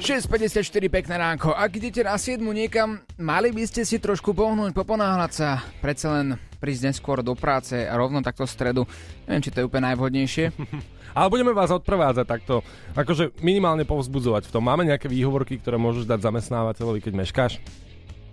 6.54, 0.04 0.68
pekné 0.92 1.16
ránko. 1.16 1.56
Ak 1.56 1.80
idete 1.80 2.04
na 2.04 2.20
7 2.20 2.44
niekam, 2.44 3.00
mali 3.16 3.56
by 3.56 3.64
ste 3.64 3.88
si 3.88 4.04
trošku 4.04 4.36
pohnúť, 4.36 4.76
poponáhľať 4.76 5.32
sa. 5.32 5.64
Predsa 5.80 6.20
len 6.20 6.36
prísť 6.60 6.92
neskôr 6.92 7.24
do 7.24 7.32
práce 7.40 7.88
a 7.88 7.94
rovno 7.96 8.20
takto 8.20 8.44
v 8.44 8.52
stredu. 8.52 8.82
Neviem, 9.24 9.48
či 9.48 9.56
to 9.56 9.64
je 9.64 9.68
úplne 9.72 9.96
najvhodnejšie. 9.96 10.52
Ale 11.16 11.32
budeme 11.32 11.56
vás 11.56 11.72
odprevádzať 11.72 12.26
takto, 12.28 12.68
akože 13.00 13.40
minimálne 13.40 13.88
povzbudzovať 13.88 14.52
v 14.52 14.52
tom. 14.52 14.68
Máme 14.68 14.84
nejaké 14.84 15.08
výhovorky, 15.08 15.56
ktoré 15.56 15.80
môžeš 15.80 16.04
dať 16.04 16.20
zamestnávateľovi, 16.20 17.00
keď 17.00 17.14
meškáš? 17.24 17.64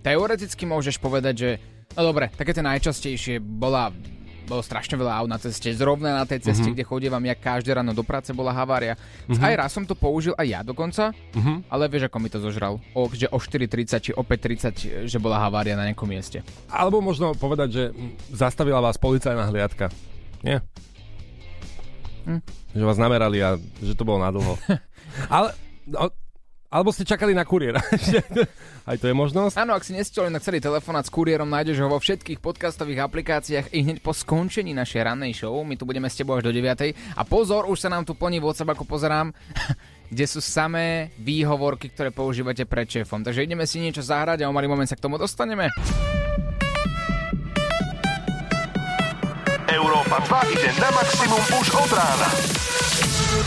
Teoreticky 0.02 0.66
môžeš 0.66 0.98
povedať, 0.98 1.34
že 1.38 1.50
no 1.94 2.02
dobre, 2.02 2.34
také 2.34 2.50
tie 2.50 2.66
najčastejšie 2.66 3.38
bola 3.38 3.94
bolo 4.50 4.66
strašne 4.66 4.98
veľa 4.98 5.22
aut 5.22 5.30
na 5.30 5.38
ceste, 5.38 5.70
zrovna 5.70 6.18
na 6.18 6.26
tej 6.26 6.42
ceste, 6.42 6.66
mm-hmm. 6.66 6.74
kde 6.74 6.90
chodievam 6.90 7.22
ja 7.22 7.38
každé 7.38 7.78
ráno 7.78 7.94
do 7.94 8.02
práce, 8.02 8.34
bola 8.34 8.50
havária. 8.50 8.98
Mm-hmm. 9.30 9.46
Aj 9.46 9.54
raz 9.54 9.70
som 9.70 9.86
to 9.86 9.94
použil, 9.94 10.34
aj 10.34 10.46
ja 10.50 10.60
dokonca, 10.66 11.14
mm-hmm. 11.14 11.70
ale 11.70 11.86
vieš, 11.86 12.10
ako 12.10 12.18
mi 12.18 12.26
to 12.26 12.42
zožral. 12.42 12.82
O, 12.98 13.06
že 13.14 13.30
o 13.30 13.38
4.30 13.38 14.02
či 14.02 14.10
o 14.10 14.26
5.30, 14.26 15.06
že 15.06 15.18
bola 15.22 15.38
havária 15.38 15.78
na 15.78 15.86
nejakom 15.86 16.10
mieste. 16.10 16.42
Alebo 16.66 16.98
možno 16.98 17.38
povedať, 17.38 17.68
že 17.70 17.84
zastavila 18.34 18.82
vás 18.82 18.98
policajná 18.98 19.46
hliadka. 19.46 19.94
Nie? 20.42 20.58
Hm. 22.26 22.42
Že 22.74 22.84
vás 22.84 22.98
namerali 22.98 23.38
a 23.38 23.54
že 23.78 23.94
to 23.94 24.02
bolo 24.02 24.18
nadlho. 24.18 24.58
ale... 25.34 25.54
No, 25.90 26.06
alebo 26.70 26.94
ste 26.94 27.02
čakali 27.02 27.34
na 27.34 27.42
kuriéra. 27.42 27.82
Aj 28.90 28.94
to 28.94 29.10
je 29.10 29.14
možnosť. 29.14 29.58
Áno, 29.58 29.74
ak 29.74 29.82
si 29.82 29.90
nestihli 29.90 30.30
na 30.30 30.38
celý 30.38 30.62
telefonát 30.62 31.02
s 31.02 31.10
kuriérom, 31.10 31.50
nájdeš 31.50 31.82
ho 31.82 31.90
vo 31.90 31.98
všetkých 31.98 32.38
podcastových 32.38 33.02
aplikáciách 33.10 33.74
i 33.74 33.82
hneď 33.82 33.98
po 33.98 34.14
skončení 34.14 34.70
našej 34.70 35.02
rannej 35.02 35.34
show. 35.34 35.58
My 35.66 35.74
tu 35.74 35.82
budeme 35.82 36.06
s 36.06 36.14
tebou 36.14 36.38
až 36.38 36.46
do 36.46 36.54
9. 36.54 36.94
A 37.18 37.22
pozor, 37.26 37.66
už 37.66 37.82
sa 37.82 37.90
nám 37.90 38.06
tu 38.06 38.14
plní 38.14 38.38
WhatsApp, 38.38 38.78
ako 38.78 38.86
pozerám, 38.86 39.34
kde 40.14 40.24
sú 40.30 40.38
samé 40.38 41.10
výhovorky, 41.18 41.90
ktoré 41.90 42.14
používate 42.14 42.62
pred 42.70 42.86
šéfom. 42.86 43.26
Takže 43.26 43.42
ideme 43.42 43.66
si 43.66 43.82
niečo 43.82 44.06
zahrať 44.06 44.46
a 44.46 44.48
o 44.48 44.54
malý 44.54 44.70
moment 44.70 44.86
sa 44.86 44.94
k 44.94 45.02
tomu 45.02 45.18
dostaneme. 45.18 45.74
Európa 49.70 50.22
2 50.22 50.54
ide 50.54 50.70
na 50.78 50.90
maximum 50.94 51.42
už 51.50 51.66
od 51.74 51.90
rána. 51.94 52.30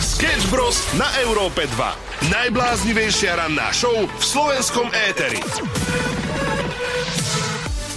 Sketch 0.01 0.49
Bros. 0.49 0.81
na 0.97 1.05
Európe 1.21 1.69
2. 1.69 2.31
Najbláznivejšia 2.33 3.37
ranná 3.37 3.69
show 3.69 3.93
v 3.93 4.23
slovenskom 4.25 4.89
éteri. 4.89 5.37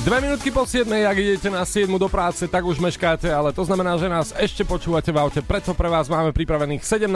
Dve 0.04 0.18
minútky 0.20 0.52
po 0.52 0.68
7, 0.68 0.84
ak 0.86 1.16
idete 1.16 1.48
na 1.48 1.64
7 1.64 1.88
do 1.96 2.06
práce, 2.12 2.44
tak 2.46 2.68
už 2.68 2.78
meškáte, 2.84 3.32
ale 3.32 3.48
to 3.56 3.64
znamená, 3.64 3.96
že 3.96 4.12
nás 4.12 4.36
ešte 4.36 4.62
počúvate 4.62 5.08
v 5.08 5.18
aute, 5.18 5.40
preto 5.40 5.72
pre 5.72 5.88
vás 5.88 6.12
máme 6.12 6.36
pripravených 6.36 6.84
17, 6.84 7.08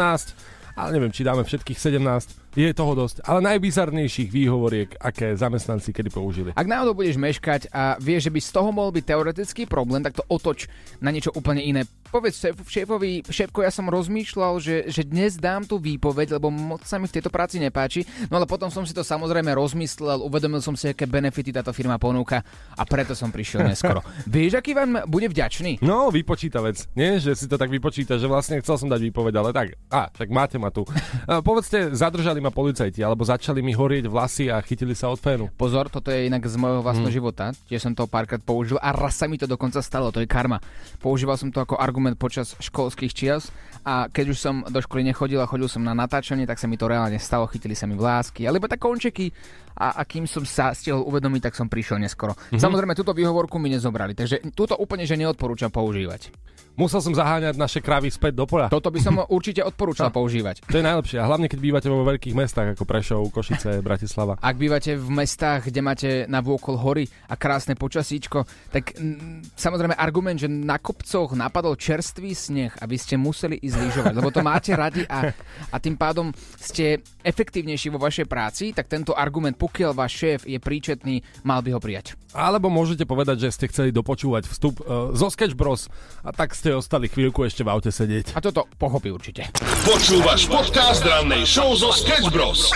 ale 0.75 0.88
neviem, 0.96 1.12
či 1.12 1.28
dáme 1.28 1.44
všetkých 1.44 1.76
17. 1.76 2.50
Je 2.59 2.66
toho 2.75 2.99
dosť. 2.99 3.23
Ale 3.23 3.38
najbizarnejších 3.47 4.26
výhovoriek, 4.26 4.99
aké 4.99 5.38
zamestnanci 5.38 5.95
kedy 5.95 6.11
použili. 6.11 6.50
Ak 6.59 6.66
náhodou 6.66 6.99
budeš 6.99 7.14
meškať 7.14 7.71
a 7.71 7.95
vieš, 8.02 8.26
že 8.26 8.35
by 8.35 8.40
z 8.42 8.50
toho 8.50 8.71
mohol 8.75 8.90
byť 8.90 9.04
teoretický 9.07 9.62
problém, 9.71 10.02
tak 10.02 10.19
to 10.19 10.26
otoč 10.26 10.66
na 10.99 11.14
niečo 11.14 11.30
úplne 11.30 11.62
iné. 11.62 11.87
Povedz 12.11 12.42
šéf, 12.42 12.59
šéfovi, 12.66 13.23
šéfko, 13.23 13.62
ja 13.62 13.71
som 13.71 13.87
rozmýšľal, 13.87 14.59
že, 14.59 14.90
že 14.90 15.07
dnes 15.07 15.38
dám 15.38 15.62
tú 15.62 15.78
výpoveď, 15.78 16.42
lebo 16.42 16.50
moc 16.50 16.83
sa 16.83 16.99
mi 16.99 17.07
v 17.07 17.14
tejto 17.14 17.30
práci 17.30 17.62
nepáči. 17.62 18.02
No 18.26 18.42
ale 18.42 18.50
potom 18.50 18.66
som 18.66 18.83
si 18.83 18.90
to 18.90 19.07
samozrejme 19.07 19.54
rozmyslel, 19.54 20.19
uvedomil 20.19 20.59
som 20.59 20.75
si, 20.75 20.90
aké 20.90 21.07
benefity 21.07 21.54
táto 21.54 21.71
firma 21.71 22.02
ponúka 22.02 22.42
a 22.75 22.83
preto 22.83 23.14
som 23.14 23.30
prišiel 23.30 23.62
neskoro. 23.62 24.02
vieš, 24.26 24.59
aký 24.59 24.75
vám 24.75 25.07
bude 25.07 25.30
vďačný? 25.30 25.78
No, 25.87 26.11
vypočíta 26.11 26.59
vec. 26.59 26.90
Nie, 26.99 27.23
že 27.23 27.38
si 27.38 27.47
to 27.47 27.54
tak 27.54 27.71
vypočíta, 27.71 28.19
že 28.19 28.26
vlastne 28.26 28.59
chcel 28.59 28.75
som 28.75 28.90
dať 28.90 29.07
výpoveď, 29.07 29.35
ale 29.38 29.50
tak, 29.54 29.78
a, 29.87 30.11
tak 30.11 30.35
máte 30.35 30.59
ma 30.59 30.75
tu. 30.75 30.83
Povedzte, 31.47 31.95
zadržali 31.95 32.39
ma 32.40 32.50
policajti, 32.50 33.04
alebo 33.04 33.23
začali 33.23 33.61
mi 33.61 33.76
horieť 33.76 34.09
vlasy 34.09 34.49
a 34.49 34.59
chytili 34.64 34.97
sa 34.97 35.12
od 35.12 35.20
fénu. 35.20 35.52
Pozor, 35.54 35.92
toto 35.92 36.09
je 36.09 36.26
inak 36.26 36.42
z 36.49 36.56
môjho 36.56 36.80
vlastného 36.80 37.12
života. 37.12 37.52
Tiež 37.68 37.87
som 37.87 37.92
to 37.92 38.09
párkrát 38.09 38.40
použil 38.40 38.80
a 38.80 38.90
raz 38.97 39.20
sa 39.20 39.28
mi 39.28 39.37
to 39.37 39.44
dokonca 39.44 39.78
stalo, 39.85 40.11
to 40.11 40.25
je 40.25 40.28
karma. 40.28 40.59
Používal 40.99 41.37
som 41.37 41.52
to 41.52 41.61
ako 41.61 41.76
argument 41.76 42.16
počas 42.16 42.56
školských 42.59 43.12
čias 43.12 43.52
a 43.85 44.09
keď 44.09 44.32
už 44.32 44.38
som 44.40 44.54
do 44.64 44.80
školy 44.80 45.04
nechodil 45.04 45.40
a 45.40 45.49
chodil 45.49 45.68
som 45.68 45.85
na 45.85 45.92
natáčanie, 45.92 46.44
tak 46.49 46.61
sa 46.61 46.68
mi 46.68 46.80
to 46.80 46.88
reálne 46.88 47.16
stalo, 47.20 47.49
chytili 47.49 47.76
sa 47.76 47.88
mi 47.88 47.97
vlásky, 47.97 48.49
alebo 48.49 48.68
tak 48.68 48.80
končeky 48.80 49.32
a, 49.80 50.00
a 50.00 50.02
kým 50.04 50.28
som 50.28 50.44
sa 50.44 50.76
stihol 50.76 51.00
uvedomiť, 51.09 51.49
tak 51.49 51.54
som 51.56 51.68
prišiel 51.68 51.97
neskoro. 51.97 52.37
Mm-hmm. 52.37 52.61
Samozrejme, 52.61 52.92
túto 52.92 53.16
výhovorku 53.16 53.56
mi 53.56 53.73
nezobrali, 53.73 54.12
takže 54.12 54.44
túto 54.52 54.76
úplne 54.76 55.09
že 55.09 55.16
neodporúčam 55.16 55.73
používať. 55.73 56.32
Musel 56.78 57.02
som 57.02 57.12
zaháňať 57.12 57.59
naše 57.59 57.80
kravy 57.82 58.09
späť 58.09 58.40
do 58.40 58.47
poľa. 58.47 58.70
Toto 58.70 58.88
by 58.88 59.00
som 59.02 59.20
určite 59.26 59.61
odporúčal 59.61 60.09
používať. 60.16 60.64
To 60.70 60.78
je 60.78 60.85
najlepšie. 60.87 61.18
A 61.18 61.28
hlavne, 61.28 61.50
keď 61.50 61.59
bývate 61.61 61.88
vo 61.90 62.06
veľkých 62.06 62.29
mestách 62.37 62.68
ako 62.75 62.84
Prešov, 62.84 63.30
Košice, 63.30 63.80
Bratislava. 63.80 64.38
Ak 64.40 64.56
bývate 64.56 64.96
v 64.96 65.08
mestách, 65.10 65.70
kde 65.70 65.80
máte 65.80 66.10
na 66.26 66.42
vôkol 66.42 66.76
hory 66.76 67.04
a 67.28 67.34
krásne 67.38 67.78
počasíčko, 67.78 68.44
tak 68.75 68.99
mm, 68.99 69.54
samozrejme 69.54 69.94
argument, 69.96 70.40
že 70.40 70.49
na 70.50 70.76
kopcoch 70.76 71.32
napadol 71.32 71.78
čerstvý 71.78 72.32
sneh 72.34 72.72
a 72.76 72.84
vy 72.84 72.96
ste 72.99 73.16
museli 73.16 73.56
ísť 73.56 73.76
lyžovať, 73.78 74.14
lebo 74.18 74.28
to 74.34 74.42
máte 74.44 74.75
radi 74.75 75.06
a, 75.06 75.30
a 75.70 75.76
tým 75.78 75.94
pádom 75.94 76.34
ste 76.58 77.00
efektívnejší 77.22 77.88
vo 77.94 78.02
vašej 78.02 78.26
práci, 78.26 78.72
tak 78.75 78.90
tento 78.90 79.14
argument, 79.16 79.56
pokiaľ 79.56 79.92
váš 79.96 80.12
šéf 80.20 80.40
je 80.44 80.58
príčetný, 80.58 81.22
mal 81.46 81.62
by 81.64 81.76
ho 81.76 81.80
prijať. 81.80 82.18
Alebo 82.30 82.70
môžete 82.70 83.02
povedať, 83.06 83.49
že 83.49 83.54
ste 83.54 83.66
chceli 83.70 83.90
dopočúvať 83.90 84.46
vstup 84.46 84.82
uh, 84.82 85.10
zo 85.14 85.28
Sketch 85.30 85.58
Bros 85.58 85.90
a 86.22 86.30
tak 86.30 86.54
ste 86.54 86.75
ostali 86.76 87.10
chvíľku 87.10 87.42
ešte 87.42 87.66
v 87.66 87.72
aute 87.72 87.90
sedieť. 87.90 88.34
A 88.37 88.40
toto 88.44 88.70
pochopí 88.78 89.10
určite. 89.10 89.50
Počúvaš 89.82 90.46
podcast 90.46 91.02
rannej 91.02 91.42
show 91.46 91.75
zo 91.75 91.90
Sketch 91.90 92.19
Bros. 92.28 92.68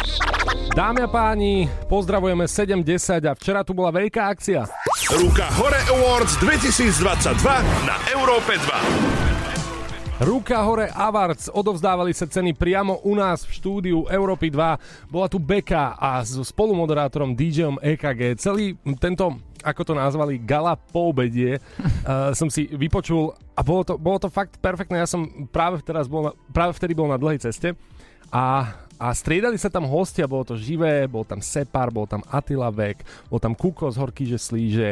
Dámy 0.72 1.04
a 1.04 1.08
páni, 1.12 1.68
pozdravujeme 1.84 2.48
7.10 2.48 3.28
a 3.28 3.36
včera 3.36 3.60
tu 3.60 3.76
bola 3.76 3.92
veľká 3.92 4.32
akcia. 4.32 4.64
Ruka 5.12 5.44
hore 5.60 5.76
Awards 5.92 6.40
2022 6.40 7.36
na 7.84 7.96
Európe 8.16 8.56
2. 8.56 10.24
Ruka 10.24 10.64
hore 10.64 10.88
Awards 10.88 11.52
odovzdávali 11.52 12.16
sa 12.16 12.24
ceny 12.24 12.56
priamo 12.56 13.04
u 13.04 13.12
nás 13.12 13.44
v 13.44 13.52
štúdiu 13.52 13.98
Európy 14.08 14.48
2. 14.48 15.12
Bola 15.12 15.28
tu 15.28 15.36
Beka 15.36 16.00
a 16.00 16.24
s 16.24 16.40
spolumoderátorom 16.40 17.36
DJom 17.36 17.82
EKG. 17.84 18.40
Celý 18.40 18.80
tento, 18.96 19.42
ako 19.60 19.82
to 19.82 19.92
nazvali, 19.92 20.40
gala 20.40 20.78
po 20.78 21.12
obedie 21.12 21.60
uh, 21.60 22.32
som 22.38 22.48
si 22.48 22.64
vypočul 22.72 23.36
a 23.52 23.60
bolo 23.60 23.82
to, 23.84 24.00
bolo 24.00 24.16
to 24.16 24.32
fakt 24.32 24.56
perfektné. 24.62 25.04
Ja 25.04 25.10
som 25.10 25.50
práve, 25.52 25.84
teraz 25.84 26.08
bol 26.08 26.30
na, 26.30 26.32
práve 26.54 26.72
vtedy 26.78 26.96
bol 26.96 27.12
na 27.12 27.20
dlhej 27.20 27.44
ceste 27.44 27.76
a, 28.30 28.74
a 28.98 29.10
striedali 29.10 29.58
sa 29.58 29.68
tam 29.68 29.86
hostia, 29.90 30.30
bolo 30.30 30.46
to 30.46 30.54
živé, 30.54 31.10
bol 31.10 31.26
tam 31.26 31.42
Separ, 31.42 31.90
bol 31.90 32.06
tam 32.06 32.22
Attila 32.30 32.70
Vek, 32.70 33.02
bol 33.26 33.42
tam 33.42 33.52
Kuko 33.58 33.90
z 33.90 33.98
Horky, 33.98 34.24
že 34.24 34.38
slíže. 34.38 34.90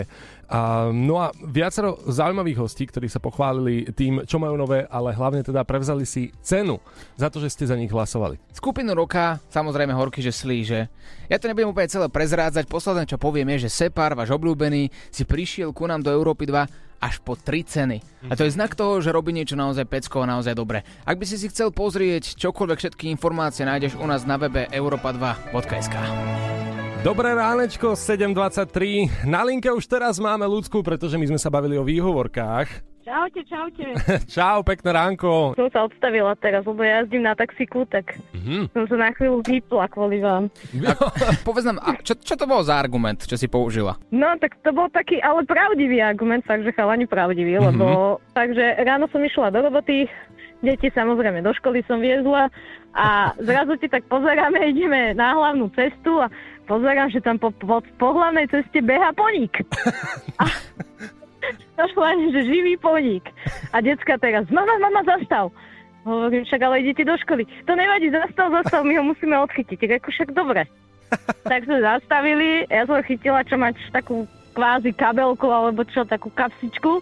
A, 0.52 0.92
no 0.92 1.16
a 1.16 1.32
viacero 1.40 1.96
zaujímavých 2.04 2.60
hostí, 2.60 2.84
ktorí 2.84 3.08
sa 3.08 3.22
pochválili 3.22 3.88
tým, 3.94 4.26
čo 4.28 4.36
majú 4.36 4.58
nové, 4.58 4.84
ale 4.90 5.16
hlavne 5.16 5.40
teda 5.40 5.64
prevzali 5.64 6.04
si 6.04 6.28
cenu 6.44 6.76
za 7.16 7.32
to, 7.32 7.40
že 7.40 7.54
ste 7.54 7.64
za 7.64 7.78
nich 7.78 7.88
hlasovali. 7.88 8.36
Skupinu 8.52 8.92
roka, 8.92 9.40
samozrejme 9.48 9.96
horky, 9.96 10.20
že 10.20 10.34
slíže. 10.34 10.92
Ja 11.32 11.40
to 11.40 11.48
nebudem 11.48 11.72
úplne 11.72 11.88
celé 11.88 12.10
prezrádzať, 12.12 12.68
posledné 12.68 13.08
čo 13.08 13.16
poviem 13.16 13.48
je, 13.56 13.64
že 13.64 13.74
Separ, 13.86 14.12
váš 14.12 14.34
obľúbený, 14.34 14.92
si 15.08 15.24
prišiel 15.24 15.72
ku 15.72 15.88
nám 15.88 16.04
do 16.04 16.12
Európy 16.12 16.44
2 16.44 16.91
až 17.02 17.18
po 17.18 17.34
3 17.34 17.66
ceny. 17.66 17.98
A 18.30 18.38
to 18.38 18.46
je 18.46 18.54
znak 18.54 18.78
toho, 18.78 19.02
že 19.02 19.10
robí 19.10 19.34
niečo 19.34 19.58
naozaj 19.58 19.90
pecko 19.90 20.22
a 20.22 20.30
naozaj 20.30 20.54
dobre. 20.54 20.86
Ak 21.02 21.18
by 21.18 21.26
si 21.26 21.34
si 21.34 21.50
chcel 21.50 21.74
pozrieť 21.74 22.38
čokoľvek, 22.38 22.78
všetky 22.78 23.10
informácie 23.10 23.66
nájdeš 23.66 23.98
u 23.98 24.06
nás 24.06 24.22
na 24.22 24.38
webe 24.38 24.70
europa2.sk. 24.70 25.96
Dobré 27.02 27.34
ránečko, 27.34 27.98
7.23. 27.98 29.26
Na 29.26 29.42
linke 29.42 29.66
už 29.66 29.90
teraz 29.90 30.22
máme 30.22 30.46
ľudskú, 30.46 30.86
pretože 30.86 31.18
my 31.18 31.34
sme 31.34 31.40
sa 31.42 31.50
bavili 31.50 31.74
o 31.74 31.82
výhovorkách. 31.82 32.91
Čaute, 33.02 33.42
čaute. 33.42 33.82
Čau, 34.30 34.62
pekné 34.62 34.94
ránko. 34.94 35.58
Som 35.58 35.66
sa 35.68 35.82
odstavila 35.82 36.38
teraz, 36.38 36.62
lebo 36.62 36.78
ja 36.80 37.02
jazdím 37.02 37.26
na 37.26 37.34
taxiku, 37.34 37.82
tak 37.84 38.14
Mhm. 38.32 38.70
som 38.70 38.84
sa 38.86 38.96
na 38.96 39.10
chvíľu 39.10 39.42
vypla 39.42 39.90
kvôli 39.90 40.22
vám. 40.22 40.46
Povedz 41.42 41.66
nám, 41.66 41.78
a 41.78 41.98
čo, 41.98 42.14
čo 42.14 42.34
to 42.34 42.46
bolo 42.46 42.62
za 42.62 42.74
argument, 42.74 43.18
čo 43.20 43.34
si 43.34 43.46
použila? 43.46 43.98
No, 44.08 44.38
tak 44.38 44.54
to 44.62 44.70
bol 44.70 44.86
taký, 44.88 45.18
ale 45.18 45.42
pravdivý 45.42 45.98
argument, 45.98 46.42
takže 46.42 46.70
chalani 46.70 47.04
pravdivý, 47.04 47.58
Mhm. 47.58 47.64
lebo 47.68 47.86
takže 48.32 48.78
ráno 48.80 49.10
som 49.10 49.18
išla 49.18 49.50
do 49.50 49.62
roboty, 49.62 50.06
deti 50.60 50.86
samozrejme 50.88 51.42
do 51.42 51.50
školy 51.52 51.82
som 51.82 51.98
viezla 51.98 52.54
a 52.92 53.06
zrazu 53.42 53.74
ti 53.76 53.90
tak 53.90 54.06
pozeráme, 54.06 54.62
ideme 54.64 55.10
na 55.10 55.34
hlavnú 55.34 55.74
cestu 55.74 56.22
a 56.22 56.30
pozerám, 56.64 57.10
že 57.10 57.18
tam 57.18 57.34
po, 57.34 57.50
po, 57.52 57.82
po 57.98 58.08
hlavnej 58.14 58.46
ceste 58.46 58.78
beha 58.78 59.10
poník. 59.10 59.58
A 60.38 60.46
normálne, 61.76 62.30
že 62.32 62.48
živý 62.48 62.74
poník. 62.78 63.24
A 63.72 63.80
decka 63.80 64.18
teraz, 64.20 64.48
mama, 64.48 64.76
mama, 64.78 65.02
zastav. 65.04 65.50
Hovorím, 66.02 66.42
však 66.42 66.60
ale 66.66 66.82
idete 66.82 67.06
do 67.06 67.14
školy. 67.14 67.46
To 67.70 67.78
nevadí, 67.78 68.10
zastav, 68.10 68.50
zastav, 68.50 68.82
my 68.82 68.98
ho 68.98 69.04
musíme 69.06 69.38
odchytiť. 69.38 69.78
Tak 69.78 69.90
ako 70.02 70.08
však 70.10 70.30
dobre. 70.34 70.62
tak 71.52 71.68
sme 71.68 71.78
zastavili, 71.78 72.64
ja 72.66 72.88
som 72.88 73.04
chytila, 73.04 73.44
čo 73.46 73.60
máš 73.60 73.78
takú 73.92 74.26
kvázi 74.52 74.92
kabelku 74.92 75.48
alebo 75.48 75.84
čo, 75.86 76.04
takú 76.04 76.32
kapsičku. 76.32 77.00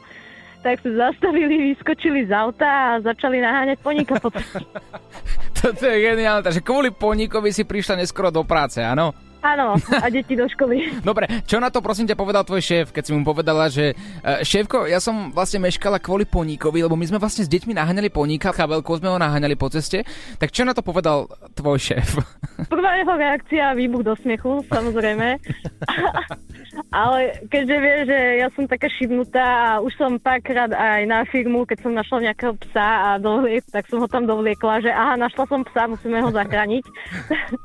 Tak 0.60 0.84
sme 0.84 0.92
zastavili, 0.92 1.72
vyskočili 1.72 2.28
z 2.28 2.36
auta 2.36 2.68
a 2.68 3.00
začali 3.00 3.40
naháňať 3.40 3.80
poníka 3.80 4.20
potom. 4.24 4.44
Toto 5.56 5.84
je 5.88 5.98
geniálne, 6.04 6.44
takže 6.44 6.60
kvôli 6.60 6.92
poníkovi 6.92 7.48
si 7.48 7.64
prišla 7.64 8.04
neskoro 8.04 8.28
do 8.28 8.44
práce, 8.44 8.84
áno? 8.84 9.16
Áno, 9.40 9.80
a 9.80 10.06
deti 10.12 10.36
do 10.36 10.44
školy. 10.44 10.92
Dobre, 11.08 11.24
čo 11.48 11.56
na 11.56 11.72
to 11.72 11.80
prosím 11.80 12.04
ťa 12.04 12.16
povedal 12.16 12.44
tvoj 12.44 12.60
šéf, 12.60 12.86
keď 12.92 13.02
si 13.08 13.12
mu 13.16 13.24
povedala, 13.24 13.72
že 13.72 13.96
e, 13.96 14.44
šéfko, 14.44 14.84
ja 14.84 15.00
som 15.00 15.32
vlastne 15.32 15.64
meškala 15.64 15.96
kvôli 15.96 16.28
poníkovi, 16.28 16.84
lebo 16.84 16.92
my 16.92 17.08
sme 17.08 17.16
vlastne 17.16 17.48
s 17.48 17.52
deťmi 17.52 17.72
naháňali 17.72 18.12
poníka, 18.12 18.52
kabelkou 18.52 19.00
sme 19.00 19.08
ho 19.08 19.16
naháňali 19.16 19.56
po 19.56 19.72
ceste, 19.72 20.04
tak 20.36 20.52
čo 20.52 20.68
na 20.68 20.76
to 20.76 20.84
povedal 20.84 21.24
tvoj 21.56 21.80
šéf? 21.80 22.20
Prvá 22.72 23.00
jeho 23.00 23.14
reakcia, 23.16 23.72
výbuch 23.72 24.04
do 24.04 24.12
smiechu, 24.20 24.60
samozrejme. 24.68 25.40
Ale 26.90 27.40
keďže 27.50 27.76
vie, 27.82 27.96
že 28.06 28.18
ja 28.44 28.48
som 28.54 28.68
taká 28.68 28.86
šibnutá 28.92 29.42
a 29.42 29.80
už 29.82 29.94
som 29.96 30.20
párkrát 30.20 30.70
aj 30.70 31.02
na 31.06 31.24
firmu, 31.26 31.66
keď 31.66 31.78
som 31.82 31.96
našla 31.96 32.30
nejakého 32.30 32.54
psa 32.68 32.88
a 33.14 33.18
dovliek, 33.18 33.62
tak 33.70 33.86
som 33.90 33.98
ho 34.02 34.08
tam 34.10 34.26
dovliekla, 34.26 34.84
že 34.84 34.90
aha, 34.90 35.18
našla 35.18 35.44
som 35.50 35.66
psa, 35.66 35.90
musíme 35.90 36.22
ho 36.22 36.30
zachrániť. 36.30 36.84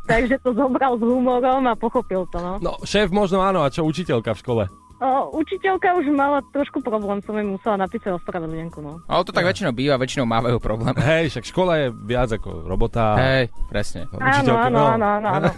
Takže 0.10 0.42
to 0.42 0.54
zobral 0.58 0.98
s 0.98 1.04
humorom 1.04 1.65
a 1.72 1.76
pochopil 1.78 2.28
to, 2.30 2.38
no. 2.38 2.54
No, 2.62 2.72
šéf 2.86 3.10
možno 3.10 3.42
áno, 3.42 3.66
a 3.66 3.72
čo 3.74 3.86
učiteľka 3.86 4.36
v 4.36 4.42
škole? 4.42 4.64
O, 4.96 5.44
učiteľka 5.44 5.92
už 6.00 6.08
mala 6.16 6.40
trošku 6.56 6.80
problém, 6.80 7.20
som 7.20 7.36
jej 7.36 7.44
musela 7.44 7.84
napísať 7.84 8.16
ospravedlnenku, 8.16 8.80
no. 8.80 9.04
Ale 9.12 9.28
to 9.28 9.36
tak 9.36 9.44
väčšinou 9.44 9.76
býva, 9.76 10.00
väčšinou 10.00 10.24
mávajú 10.24 10.56
problém. 10.64 10.96
Hej, 10.96 11.36
však 11.36 11.52
škola 11.52 11.74
je 11.84 11.88
viac 11.92 12.32
ako 12.32 12.64
robota. 12.64 13.20
Hej, 13.20 13.52
presne. 13.68 14.08
Áno, 14.16 14.24
Učiteľka, 14.24 14.68
áno, 14.72 14.80
no. 14.80 14.86
áno, 14.88 15.08
áno, 15.20 15.28
áno. 15.28 15.50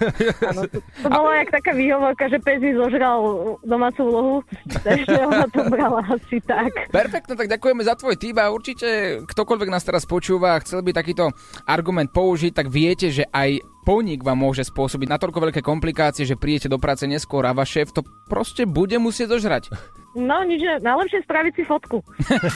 áno. 0.41 0.61
To, 0.65 0.77
to 0.81 1.07
bolo 1.13 1.29
jak 1.37 1.49
taká 1.53 1.71
výhovorka, 1.77 2.23
že 2.33 2.41
pes 2.41 2.57
mi 2.57 2.73
zožral 2.73 3.19
domácu 3.61 4.01
úlohu, 4.09 4.35
takže 4.81 5.15
ona 5.21 5.45
to 5.53 5.61
brala 5.69 6.01
asi 6.09 6.41
tak. 6.41 6.73
Perfektne, 6.89 7.37
tak 7.37 7.47
ďakujeme 7.53 7.85
za 7.85 7.93
tvoj 7.93 8.17
tým 8.17 8.41
a 8.41 8.49
určite 8.49 9.21
ktokoľvek 9.21 9.69
nás 9.69 9.85
teraz 9.85 10.09
počúva 10.09 10.57
a 10.57 10.61
chcel 10.65 10.81
by 10.81 10.97
takýto 10.97 11.29
argument 11.69 12.09
použiť, 12.09 12.57
tak 12.57 12.73
viete, 12.73 13.13
že 13.13 13.29
aj 13.29 13.76
poník 13.87 14.19
vám 14.19 14.43
môže 14.43 14.67
spôsobiť 14.67 15.07
natoľko 15.15 15.39
veľké 15.47 15.61
komplikácie, 15.63 16.27
že 16.27 16.35
prídete 16.35 16.67
do 16.67 16.75
práce 16.75 17.07
neskôr 17.07 17.47
a 17.47 17.55
váš 17.55 17.79
šéf 17.79 17.95
to 17.95 18.03
proste 18.27 18.67
bude 18.67 18.99
musieť 18.99 19.39
zožrať. 19.39 19.71
No 20.11 20.43
nič, 20.43 20.59
najlepšie 20.83 21.23
spraviť 21.23 21.53
si 21.55 21.63
fotku. 21.63 22.03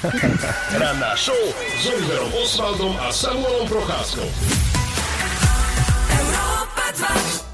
Ranná 0.81 1.15
show 1.15 1.39
s 1.55 1.83
Oliverom 1.87 2.31
Osvaldom 2.35 2.93
a 2.99 3.07
Samuelom 3.15 3.63
Procházkou. 3.71 4.27
Pekný 6.75 7.50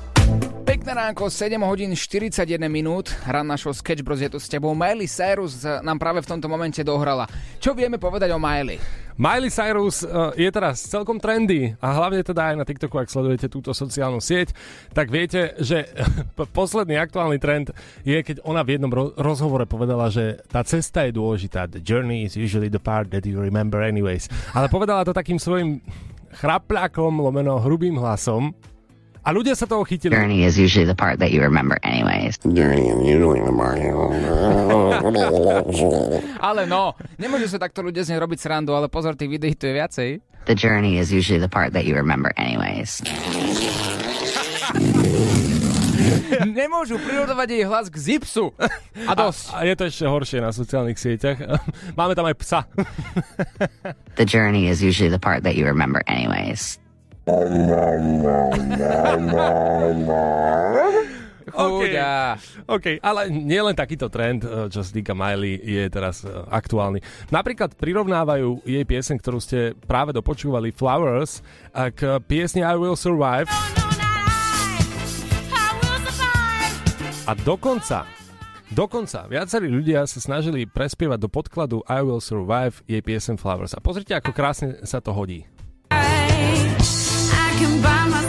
Pekné 0.88 1.04
ránko, 1.04 1.28
7 1.28 1.60
hodín 1.68 1.92
41 1.92 2.48
minút. 2.72 3.12
Ran 3.28 3.44
našho 3.44 3.76
Sketch 3.76 4.08
Bros 4.08 4.24
je 4.24 4.32
tu 4.32 4.40
s 4.40 4.48
tebou. 4.48 4.72
Miley 4.72 5.04
Cyrus 5.04 5.60
eh, 5.68 5.84
nám 5.84 6.00
práve 6.00 6.24
v 6.24 6.32
tomto 6.32 6.48
momente 6.48 6.80
dohrala. 6.80 7.28
Čo 7.60 7.76
vieme 7.76 8.00
povedať 8.00 8.32
o 8.32 8.40
Miley? 8.40 8.80
Miley 9.20 9.52
Cyrus 9.52 10.08
uh, 10.08 10.32
je 10.32 10.48
teraz 10.48 10.80
celkom 10.88 11.20
trendy 11.20 11.76
a 11.84 11.92
hlavne 11.92 12.24
teda 12.24 12.40
aj 12.40 12.56
na 12.56 12.64
TikToku, 12.64 13.04
ak 13.04 13.12
sledujete 13.12 13.52
túto 13.52 13.76
sociálnu 13.76 14.24
sieť, 14.24 14.56
tak 14.96 15.12
viete, 15.12 15.60
že 15.60 15.92
posledný 16.56 16.96
aktuálny 17.04 17.36
trend 17.36 17.76
je, 18.08 18.24
keď 18.24 18.48
ona 18.48 18.64
v 18.64 18.80
jednom 18.80 18.88
ro- 18.88 19.12
rozhovore 19.20 19.68
povedala, 19.68 20.08
že 20.08 20.40
tá 20.48 20.64
cesta 20.64 21.04
je 21.04 21.12
dôležitá. 21.12 21.68
The 21.68 21.84
journey 21.84 22.32
is 22.32 22.40
usually 22.40 22.72
the 22.72 22.80
part 22.80 23.12
that 23.12 23.28
you 23.28 23.44
remember 23.44 23.84
anyways. 23.84 24.32
Ale 24.56 24.72
povedala 24.72 25.04
to 25.04 25.12
takým 25.12 25.36
svojim 25.36 25.84
chrapľakom, 26.40 27.20
lomeno 27.20 27.60
hrubým 27.60 28.00
hlasom, 28.00 28.56
a 29.28 29.36
ľudia 29.36 29.60
sa 29.60 29.68
toho 29.68 29.84
chytili. 29.84 30.16
Journey 30.16 30.48
is 30.48 30.56
usually 30.56 30.88
the 30.88 30.96
part 30.96 31.20
that 31.20 31.36
you 31.36 31.44
remember 31.44 31.76
anyways. 31.84 32.40
Journey 32.48 32.88
is 32.88 32.96
usually 33.04 33.44
the 33.44 33.52
part 33.52 33.76
Ale 36.48 36.64
no, 36.64 36.96
nemôžu 37.20 37.52
sa 37.52 37.60
takto 37.60 37.84
ľudia 37.84 38.08
z 38.08 38.16
nej 38.16 38.24
robiť 38.24 38.40
srandu, 38.40 38.72
ale 38.72 38.88
pozor, 38.88 39.20
tých 39.20 39.28
videí 39.28 39.52
tu 39.52 39.68
je 39.68 39.76
viacej. 39.76 40.24
The 40.48 40.56
journey 40.56 40.96
is 40.96 41.12
usually 41.12 41.44
the 41.44 41.52
part 41.52 41.76
that 41.76 41.84
you 41.84 41.92
remember 41.92 42.32
anyways. 42.40 43.04
Nemôžu 46.48 46.96
prirodovať 47.04 47.48
jej 47.52 47.68
hlas 47.68 47.92
k 47.92 48.00
zipsu. 48.00 48.56
A 49.04 49.12
dosť. 49.12 49.52
A, 49.52 49.60
a 49.60 49.68
je 49.68 49.76
to 49.76 49.84
ešte 49.92 50.08
horšie 50.08 50.40
na 50.40 50.56
sociálnych 50.56 50.96
sieťach. 50.96 51.36
Máme 52.00 52.16
tam 52.16 52.32
aj 52.32 52.36
psa. 52.40 52.64
The 54.16 54.24
journey 54.24 54.72
is 54.72 54.80
usually 54.80 55.12
the 55.12 55.20
part 55.20 55.44
that 55.44 55.60
you 55.60 55.68
remember 55.68 56.00
anyways. 56.08 56.80
Chudia. 61.58 62.38
OK, 62.68 63.00
ale 63.00 63.32
nie 63.32 63.58
len 63.58 63.74
takýto 63.74 64.12
trend, 64.12 64.44
eh, 64.44 64.68
čo 64.68 64.84
sa 64.84 64.92
týka 64.92 65.16
Miley, 65.16 65.58
je 65.58 65.84
teraz 65.90 66.22
eh, 66.24 66.32
aktuálny. 66.32 67.00
Napríklad 67.32 67.74
prirovnávajú 67.80 68.68
jej 68.68 68.84
piesen, 68.84 69.18
ktorú 69.18 69.40
ste 69.42 69.74
práve 69.88 70.14
dopočúvali, 70.14 70.76
Flowers, 70.76 71.42
eh, 71.74 71.90
k 71.92 72.22
piesni 72.28 72.62
I 72.62 72.76
Will 72.76 73.00
Survive. 73.00 73.50
A 77.28 77.36
dokonca, 77.44 78.08
dokonca, 78.72 79.28
viacerí 79.28 79.68
ľudia 79.68 80.08
sa 80.08 80.24
snažili 80.24 80.64
prespievať 80.64 81.20
do 81.20 81.28
podkladu 81.28 81.84
I 81.92 82.00
Will 82.00 82.24
Survive 82.24 82.80
jej 82.88 83.04
piesen 83.04 83.36
Flowers. 83.36 83.76
A 83.76 83.84
pozrite, 83.84 84.16
ako 84.16 84.32
krásne 84.32 84.80
sa 84.88 85.04
to 85.04 85.12
hodí. 85.12 85.57
Can 87.58 87.82
buy 87.82 88.06
myself. 88.06 88.27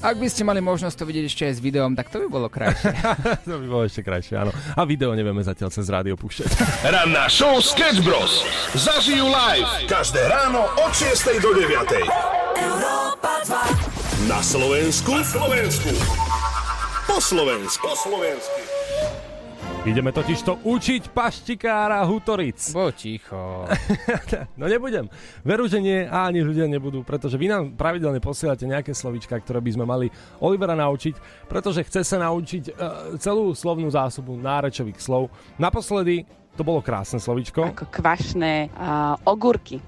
Ak 0.00 0.16
by 0.16 0.32
ste 0.32 0.48
mali 0.48 0.64
možnosť 0.64 0.96
to 0.96 1.04
vidieť 1.04 1.24
ešte 1.28 1.42
aj 1.44 1.54
s 1.56 1.60
videom, 1.60 1.92
tak 1.92 2.08
to 2.08 2.24
by 2.24 2.28
bolo 2.32 2.48
krajšie. 2.48 2.88
to 3.48 3.60
by 3.60 3.66
bolo 3.68 3.84
ešte 3.84 4.00
krajšie, 4.00 4.32
áno. 4.40 4.52
A 4.72 4.88
video 4.88 5.12
nevieme 5.12 5.44
zatiaľ 5.44 5.68
cez 5.68 5.84
rádio 5.92 6.16
púšťať. 6.16 6.48
Ranná 6.88 7.28
show 7.28 7.60
Sketch 7.60 8.00
Bros. 8.00 8.40
Zažijú 8.72 9.28
live 9.28 9.68
každé 9.84 10.24
ráno 10.24 10.72
od 10.80 10.92
6 10.96 11.44
do 11.44 11.52
9. 11.52 12.00
Na 14.24 14.40
Slovensku. 14.40 15.12
Na 15.12 15.24
Slovensku. 15.24 15.90
Po 17.04 17.16
Slovensku. 17.20 17.84
Po 17.84 17.92
Slovensku. 17.92 18.79
Ideme 19.80 20.12
totiž 20.12 20.44
to 20.44 20.60
učiť 20.60 21.08
paštikára 21.08 22.04
Hutoric. 22.04 22.76
Bo 22.76 22.92
ticho. 22.92 23.64
no 24.60 24.68
nebudem. 24.68 25.08
Veru, 25.40 25.64
že 25.72 25.80
nie 25.80 26.04
a 26.04 26.28
ani 26.28 26.44
ľudia 26.44 26.68
nebudú, 26.68 27.00
pretože 27.00 27.40
vy 27.40 27.48
nám 27.48 27.80
pravidelne 27.80 28.20
posielate 28.20 28.68
nejaké 28.68 28.92
slovička, 28.92 29.40
ktoré 29.40 29.64
by 29.64 29.72
sme 29.72 29.88
mali 29.88 30.12
Olivera 30.44 30.76
naučiť, 30.76 31.48
pretože 31.48 31.80
chce 31.88 32.04
sa 32.04 32.20
naučiť 32.20 32.76
uh, 32.76 32.76
celú 33.16 33.56
slovnú 33.56 33.88
zásobu 33.88 34.36
nárečových 34.36 35.00
slov. 35.00 35.32
Naposledy 35.56 36.28
to 36.60 36.62
bolo 36.62 36.84
krásne 36.84 37.16
slovičko. 37.16 37.72
Ako 37.72 37.88
kvašné 37.88 38.68
uh, 38.76 39.16
ogurky. 39.24 39.80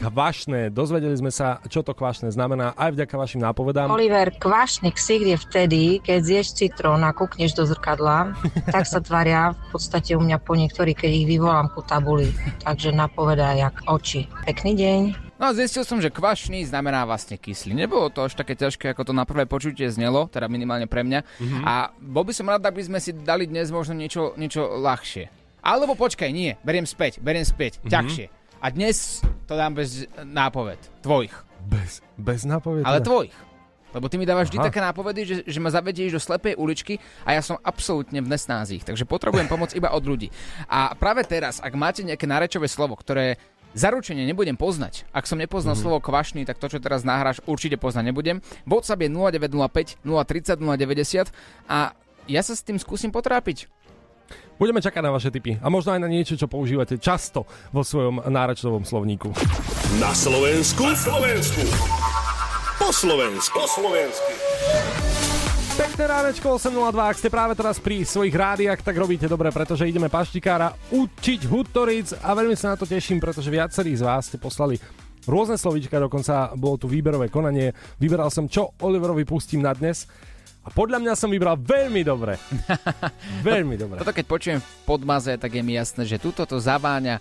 Kvašné. 0.00 0.70
Dozvedeli 0.70 1.14
sme 1.14 1.28
sa, 1.28 1.58
čo 1.66 1.82
to 1.82 1.92
kvašné 1.92 2.30
znamená 2.30 2.72
aj 2.74 2.94
vďaka 2.94 3.14
vašim 3.14 3.40
nápovedám. 3.40 3.90
Oliver, 3.90 4.30
kvašný 4.30 4.90
ksicht 4.90 5.26
je 5.26 5.36
vtedy, 5.36 5.82
keď 5.98 6.18
zješ 6.20 6.46
citrón 6.54 7.02
a 7.02 7.10
kúkneš 7.10 7.52
do 7.52 7.66
zrkadla, 7.66 8.34
tak 8.74 8.84
sa 8.84 9.00
tvária 9.00 9.52
v 9.52 9.66
podstate 9.72 10.14
u 10.14 10.22
mňa 10.22 10.38
po 10.38 10.54
niektorí, 10.54 10.94
keď 10.94 11.10
ich 11.10 11.26
vyvolám 11.26 11.70
ku 11.70 11.82
tabuli. 11.82 12.30
Takže 12.62 12.94
napovedá 12.94 13.52
jak 13.52 13.82
oči. 13.84 14.30
Pekný 14.46 14.74
deň. 14.74 15.00
No 15.34 15.50
a 15.50 15.56
zistil 15.58 15.82
som, 15.82 15.98
že 15.98 16.14
kvašný 16.14 16.62
znamená 16.62 17.02
vlastne 17.02 17.34
kyslý. 17.34 17.74
Nebolo 17.74 18.06
to 18.06 18.22
až 18.22 18.38
také 18.38 18.54
ťažké, 18.54 18.94
ako 18.94 19.10
to 19.10 19.12
na 19.12 19.26
prvé 19.26 19.50
počutie 19.50 19.90
znelo, 19.90 20.30
teda 20.30 20.46
minimálne 20.46 20.86
pre 20.86 21.02
mňa. 21.02 21.20
Mhm. 21.42 21.58
A 21.66 21.90
bol 21.98 22.22
by 22.22 22.30
som 22.30 22.46
rád, 22.46 22.62
aby 22.62 22.86
sme 22.86 23.02
si 23.02 23.10
dali 23.10 23.50
dnes 23.50 23.74
možno 23.74 23.98
niečo, 23.98 24.38
niečo 24.38 24.78
ľahšie. 24.78 25.26
Alebo 25.64 25.96
počkaj, 25.96 26.28
nie, 26.28 26.54
beriem 26.60 26.84
späť, 26.84 27.18
beriem 27.18 27.42
späť, 27.42 27.80
Mhm. 27.82 27.88
ťažšie. 27.90 28.26
A 28.64 28.72
dnes 28.72 29.20
to 29.44 29.52
dám 29.52 29.76
bez 29.76 30.08
nápoved. 30.24 30.80
Tvojich. 31.04 31.36
Bez, 31.68 32.00
bez 32.16 32.48
nápovede? 32.48 32.88
Ale 32.88 33.04
tvojich. 33.04 33.36
Lebo 33.92 34.08
ty 34.08 34.16
mi 34.16 34.24
dávaš 34.24 34.48
vždy 34.48 34.58
Aha. 34.58 34.66
také 34.72 34.80
nápovedy, 34.80 35.20
že, 35.22 35.36
že 35.44 35.60
ma 35.60 35.68
zavedieš 35.68 36.16
do 36.16 36.20
slepej 36.24 36.56
uličky 36.56 36.96
a 37.22 37.36
ja 37.36 37.44
som 37.44 37.60
absolútne 37.60 38.24
v 38.24 38.26
nesnázích. 38.26 38.80
Takže 38.82 39.04
potrebujem 39.04 39.46
pomoc 39.46 39.76
iba 39.76 39.92
od 39.92 40.00
ľudí. 40.00 40.32
A 40.64 40.96
práve 40.96 41.22
teraz, 41.22 41.60
ak 41.60 41.76
máte 41.76 42.00
nejaké 42.02 42.24
nárečové 42.24 42.66
slovo, 42.66 42.96
ktoré 42.96 43.36
zaručene 43.76 44.24
nebudem 44.24 44.56
poznať. 44.56 45.04
Ak 45.12 45.28
som 45.28 45.36
nepoznal 45.36 45.76
Mhm. 45.76 45.82
slovo 45.84 45.98
kvašný, 46.00 46.48
tak 46.48 46.56
to, 46.56 46.66
čo 46.66 46.80
teraz 46.80 47.04
nahráš, 47.04 47.44
určite 47.44 47.76
poznať 47.76 48.16
nebudem. 48.16 48.40
WhatsApp 48.64 49.04
je 49.04 49.10
0905 49.12 50.00
030 50.00 50.56
090 50.56 51.28
a 51.68 51.92
ja 52.24 52.40
sa 52.40 52.56
s 52.56 52.64
tým 52.64 52.80
skúsim 52.80 53.12
potrápiť. 53.12 53.68
Budeme 54.54 54.78
čakať 54.78 55.02
na 55.02 55.10
vaše 55.10 55.34
tipy 55.34 55.58
a 55.58 55.66
možno 55.66 55.92
aj 55.92 56.00
na 56.00 56.06
niečo, 56.06 56.38
čo 56.38 56.46
používate 56.46 56.94
často 57.02 57.42
vo 57.74 57.82
svojom 57.82 58.22
náračovom 58.30 58.86
slovníku. 58.86 59.34
Na 59.98 60.14
Slovensku. 60.14 60.82
Na 60.86 60.94
Slovensku. 60.94 61.62
Po 62.78 62.88
Slovensku. 62.94 63.56
Po 63.58 63.66
Slovensku. 63.66 64.30
Pekné 65.74 66.06
ránečko 66.06 66.54
8.02, 66.54 66.94
ak 66.94 67.18
ste 67.18 67.34
práve 67.34 67.58
teraz 67.58 67.82
pri 67.82 68.06
svojich 68.06 68.30
rádiách, 68.30 68.78
tak 68.78 68.94
robíte 68.94 69.26
dobre, 69.26 69.50
pretože 69.50 69.90
ideme 69.90 70.06
paštikára 70.06 70.70
učiť 70.94 71.50
Hutoric 71.50 72.14
a 72.22 72.30
veľmi 72.30 72.54
sa 72.54 72.72
na 72.72 72.76
to 72.78 72.86
teším, 72.86 73.18
pretože 73.18 73.50
viacerí 73.50 73.90
z 73.98 74.06
vás 74.06 74.30
ste 74.30 74.38
poslali 74.38 74.78
rôzne 75.26 75.58
slovíčka, 75.58 75.98
dokonca 75.98 76.54
bolo 76.54 76.78
tu 76.78 76.86
výberové 76.86 77.26
konanie, 77.26 77.74
vyberal 77.98 78.30
som, 78.30 78.46
čo 78.46 78.70
Oliverovi 78.86 79.26
pustím 79.26 79.66
na 79.66 79.74
dnes 79.74 80.06
a 80.64 80.68
podľa 80.72 80.98
mňa 80.98 81.12
som 81.12 81.28
vybral 81.28 81.60
veľmi 81.60 82.00
dobre. 82.00 82.40
veľmi 83.46 83.76
dobre. 83.76 84.00
Toto 84.00 84.16
keď 84.16 84.24
počujem 84.24 84.58
v 84.58 84.68
podmaze, 84.88 85.36
tak 85.36 85.52
je 85.52 85.60
mi 85.60 85.76
jasné, 85.76 86.08
že 86.08 86.16
túto 86.16 86.48
to 86.48 86.56
zaváňa 86.56 87.20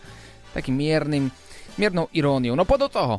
takým 0.56 0.80
miernym, 0.80 1.28
miernou 1.76 2.08
iróniou. 2.16 2.56
No 2.56 2.64
poď 2.64 2.88
do 2.88 2.90
toho. 2.90 3.16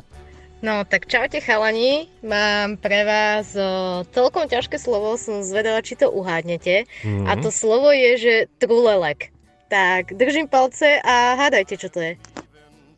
No 0.63 0.81
tak 0.81 1.05
čaute 1.05 1.37
chalani, 1.45 2.09
mám 2.25 2.81
pre 2.81 3.05
vás 3.05 3.53
o, 3.53 4.01
celkom 4.09 4.49
ťažké 4.49 4.81
slovo, 4.81 5.13
som 5.13 5.45
zvedala, 5.45 5.85
či 5.85 5.93
to 5.93 6.09
uhádnete. 6.09 6.89
Mhm. 7.05 7.29
A 7.29 7.37
to 7.37 7.53
slovo 7.53 7.93
je, 7.93 8.17
že 8.17 8.33
trulelek. 8.57 9.29
Tak 9.69 10.13
držím 10.15 10.49
palce 10.49 10.97
a 11.01 11.37
hádajte, 11.37 11.77
čo 11.77 11.89
to 11.89 12.01
je. 12.01 12.13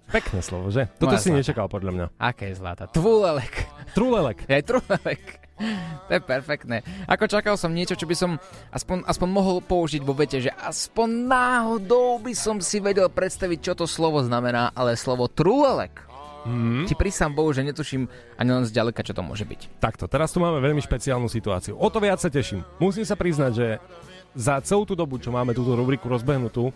Pekné 0.07 0.39
slovo, 0.39 0.71
že? 0.71 0.87
Toto 0.95 1.11
Moja 1.11 1.19
si 1.19 1.27
zlata. 1.27 1.39
nečakal 1.43 1.67
podľa 1.67 1.91
mňa. 1.91 2.05
Aké 2.15 2.51
je 2.51 2.55
zlata? 2.55 2.87
Tvulelek. 2.87 3.67
Trulelek. 3.91 4.39
Je 4.47 4.63
trulelek. 4.63 5.23
To 6.07 6.11
je 6.13 6.21
perfektné. 6.23 6.85
Ako 7.09 7.27
čakal 7.27 7.57
som 7.59 7.73
niečo, 7.73 7.97
čo 7.97 8.07
by 8.07 8.15
som 8.15 8.31
aspoň, 8.71 9.03
aspoň 9.09 9.29
mohol 9.29 9.57
použiť 9.59 10.01
vo 10.05 10.13
vete, 10.15 10.39
že 10.39 10.53
aspoň 10.53 11.09
náhodou 11.27 12.21
by 12.21 12.31
som 12.31 12.61
si 12.61 12.79
vedel 12.79 13.09
predstaviť, 13.11 13.59
čo 13.59 13.73
to 13.73 13.85
slovo 13.89 14.23
znamená, 14.23 14.71
ale 14.71 14.95
slovo 14.95 15.27
trulelek. 15.27 16.07
Mm. 16.47 16.87
Ti 16.87 16.95
prísam 16.95 17.35
Bohu, 17.35 17.51
že 17.51 17.65
netuším 17.65 18.07
ani 18.39 18.49
len 18.55 18.63
zďaleka, 18.63 19.03
čo 19.03 19.11
to 19.11 19.19
môže 19.19 19.43
byť. 19.43 19.83
Takto, 19.83 20.07
teraz 20.07 20.31
tu 20.31 20.39
máme 20.39 20.63
veľmi 20.63 20.79
špeciálnu 20.79 21.27
situáciu. 21.27 21.75
O 21.75 21.91
to 21.91 21.99
viac 21.99 22.23
sa 22.23 22.31
teším. 22.31 22.63
Musím 22.79 23.03
sa 23.03 23.19
priznať, 23.19 23.51
že 23.51 23.67
za 24.31 24.61
celú 24.63 24.87
tú 24.87 24.95
dobu, 24.95 25.19
čo 25.19 25.33
máme 25.33 25.51
túto 25.51 25.75
rubriku 25.75 26.07
rozbehnutú, 26.07 26.71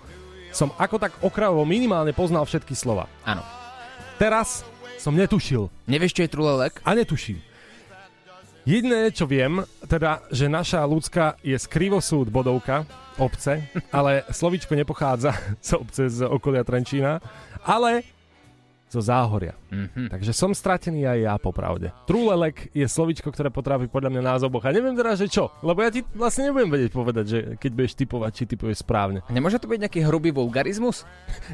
som 0.51 0.75
ako 0.75 0.99
tak 0.99 1.15
okrajovo 1.23 1.63
minimálne 1.63 2.11
poznal 2.11 2.43
všetky 2.43 2.75
slova. 2.75 3.07
Áno. 3.23 3.45
Teraz 4.19 4.67
som 4.99 5.15
netušil. 5.15 5.71
Nevieš, 5.87 6.19
čo 6.19 6.23
je 6.27 6.33
trulelek? 6.35 6.83
A 6.83 6.91
netuším. 6.91 7.39
Jediné, 8.61 9.09
čo 9.09 9.25
viem, 9.25 9.65
teda, 9.89 10.21
že 10.29 10.45
naša 10.45 10.85
ľudská 10.85 11.33
je 11.41 11.57
skrivosúd 11.57 12.29
bodovka 12.29 12.85
obce, 13.17 13.65
ale 13.89 14.21
slovíčko 14.29 14.77
nepochádza 14.77 15.33
z 15.65 15.81
obce 15.81 16.05
z 16.13 16.29
okolia 16.29 16.61
Trenčína, 16.61 17.17
ale 17.65 18.05
zo 18.91 18.99
záhoria. 18.99 19.55
Mhm. 19.71 20.11
Takže 20.11 20.35
som 20.35 20.51
stratený 20.51 21.07
aj 21.07 21.19
ja 21.23 21.33
popravde. 21.39 21.95
Trúlelek 22.03 22.67
je 22.75 22.83
slovíčko, 22.83 23.31
ktoré 23.31 23.47
potrápi 23.47 23.87
podľa 23.87 24.11
mňa 24.11 24.21
názov 24.35 24.51
Boha. 24.51 24.75
Neviem 24.75 24.93
teda, 24.99 25.15
že 25.15 25.31
čo, 25.31 25.47
lebo 25.63 25.79
ja 25.79 25.89
ti 25.89 26.03
vlastne 26.11 26.51
nebudem 26.51 26.67
vedieť 26.67 26.91
povedať, 26.91 27.25
že 27.25 27.39
keď 27.55 27.71
budeš 27.71 27.93
typovať, 27.95 28.31
či 28.35 28.43
typuješ 28.51 28.83
správne. 28.83 29.23
A 29.23 29.31
nemôže 29.31 29.63
to 29.63 29.71
byť 29.71 29.79
nejaký 29.87 30.03
hrubý 30.03 30.35
vulgarizmus? 30.35 31.07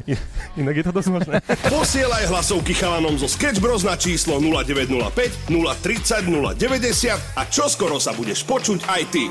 Inak 0.60 0.82
je 0.82 0.86
to 0.90 0.94
dosť 0.98 1.10
možné. 1.14 1.36
Posielaj 1.78 2.26
hlasovky 2.34 2.74
chalanom 2.74 3.16
zo 3.22 3.30
Sketch 3.30 3.62
Bros 3.62 3.86
na 3.86 3.94
číslo 3.94 4.42
0905 4.42 5.54
030 5.54 6.58
090 6.58 7.38
a 7.38 7.42
čoskoro 7.46 8.02
sa 8.02 8.18
budeš 8.18 8.42
počuť 8.50 8.80
aj 8.90 9.02
ty. 9.14 9.24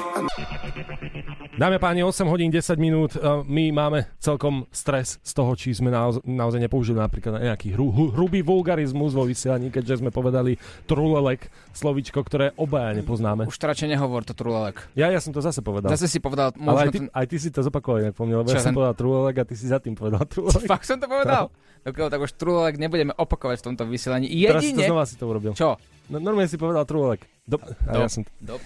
Dáme 1.56 1.80
páni, 1.80 2.04
8 2.04 2.28
hodín 2.28 2.52
10 2.52 2.76
minút. 2.76 3.16
Uh, 3.16 3.40
My 3.40 3.72
máme 3.72 4.04
celkom 4.20 4.68
stres 4.68 5.16
z 5.24 5.32
toho, 5.32 5.56
či 5.56 5.72
sme 5.72 5.88
naoz- 5.88 6.20
naozaj 6.20 6.60
nepoužili 6.60 7.00
napríklad 7.00 7.40
nejaký 7.40 7.72
hru, 7.72 7.88
hru, 7.88 8.12
hrubý 8.12 8.44
vulgarizmus 8.44 9.16
vo 9.16 9.24
vysielaní, 9.24 9.72
keďže 9.72 10.04
sme 10.04 10.12
povedali 10.12 10.60
trulelek, 10.84 11.48
slovíčko, 11.72 12.20
ktoré 12.20 12.52
obaja 12.60 12.92
nepoznáme. 12.92 13.48
Už 13.48 13.56
radšej 13.56 13.88
nehovor, 13.88 14.20
to 14.20 14.36
trulelek. 14.36 14.84
Ja, 14.92 15.08
ja 15.08 15.16
som 15.16 15.32
to 15.32 15.40
zase 15.40 15.64
povedal. 15.64 15.88
Zase 15.88 16.12
si 16.12 16.20
povedal, 16.20 16.52
Ale 16.52 16.60
možno 16.60 16.76
aj 16.78 16.92
ty, 16.92 16.98
aj 17.08 17.24
ty 17.24 17.36
si 17.40 17.48
to 17.48 17.64
zopakoval 17.64 18.04
inak 18.04 18.12
po 18.12 18.28
mne, 18.28 18.36
lebo 18.36 18.52
Čo, 18.52 18.56
ja 18.56 18.60
som 18.60 18.68
ten- 18.68 18.76
povedal 18.76 18.94
trulelek 18.94 19.36
a 19.40 19.44
ty 19.48 19.54
si 19.56 19.64
za 19.64 19.80
tým 19.80 19.96
povedal 19.96 20.28
trulelek. 20.28 20.68
Fakt 20.68 20.84
som 20.84 21.00
to 21.00 21.08
povedal? 21.08 21.48
Dokiaľ, 21.88 22.08
tak 22.12 22.20
už 22.20 22.36
trulelek 22.36 22.76
nebudeme 22.76 23.16
opakovať 23.16 23.56
v 23.56 23.64
tomto 23.64 23.88
vysielaní. 23.88 24.28
Teraz 24.28 24.60
si 24.60 24.76
to 24.76 24.84
Jedine... 24.84 24.92
znova 24.92 25.04
si 25.08 25.16
to 25.16 25.24
urobil. 25.24 25.56
Čo? 25.56 25.80
No, 26.12 26.20
normálne 26.20 26.52
si 26.52 26.60
povedal 26.60 26.84
trulelek. 26.84 27.24
Do... 27.48 27.56
A 27.88 28.04
ja 28.04 28.12
som... 28.12 28.28
Dob. 28.44 28.60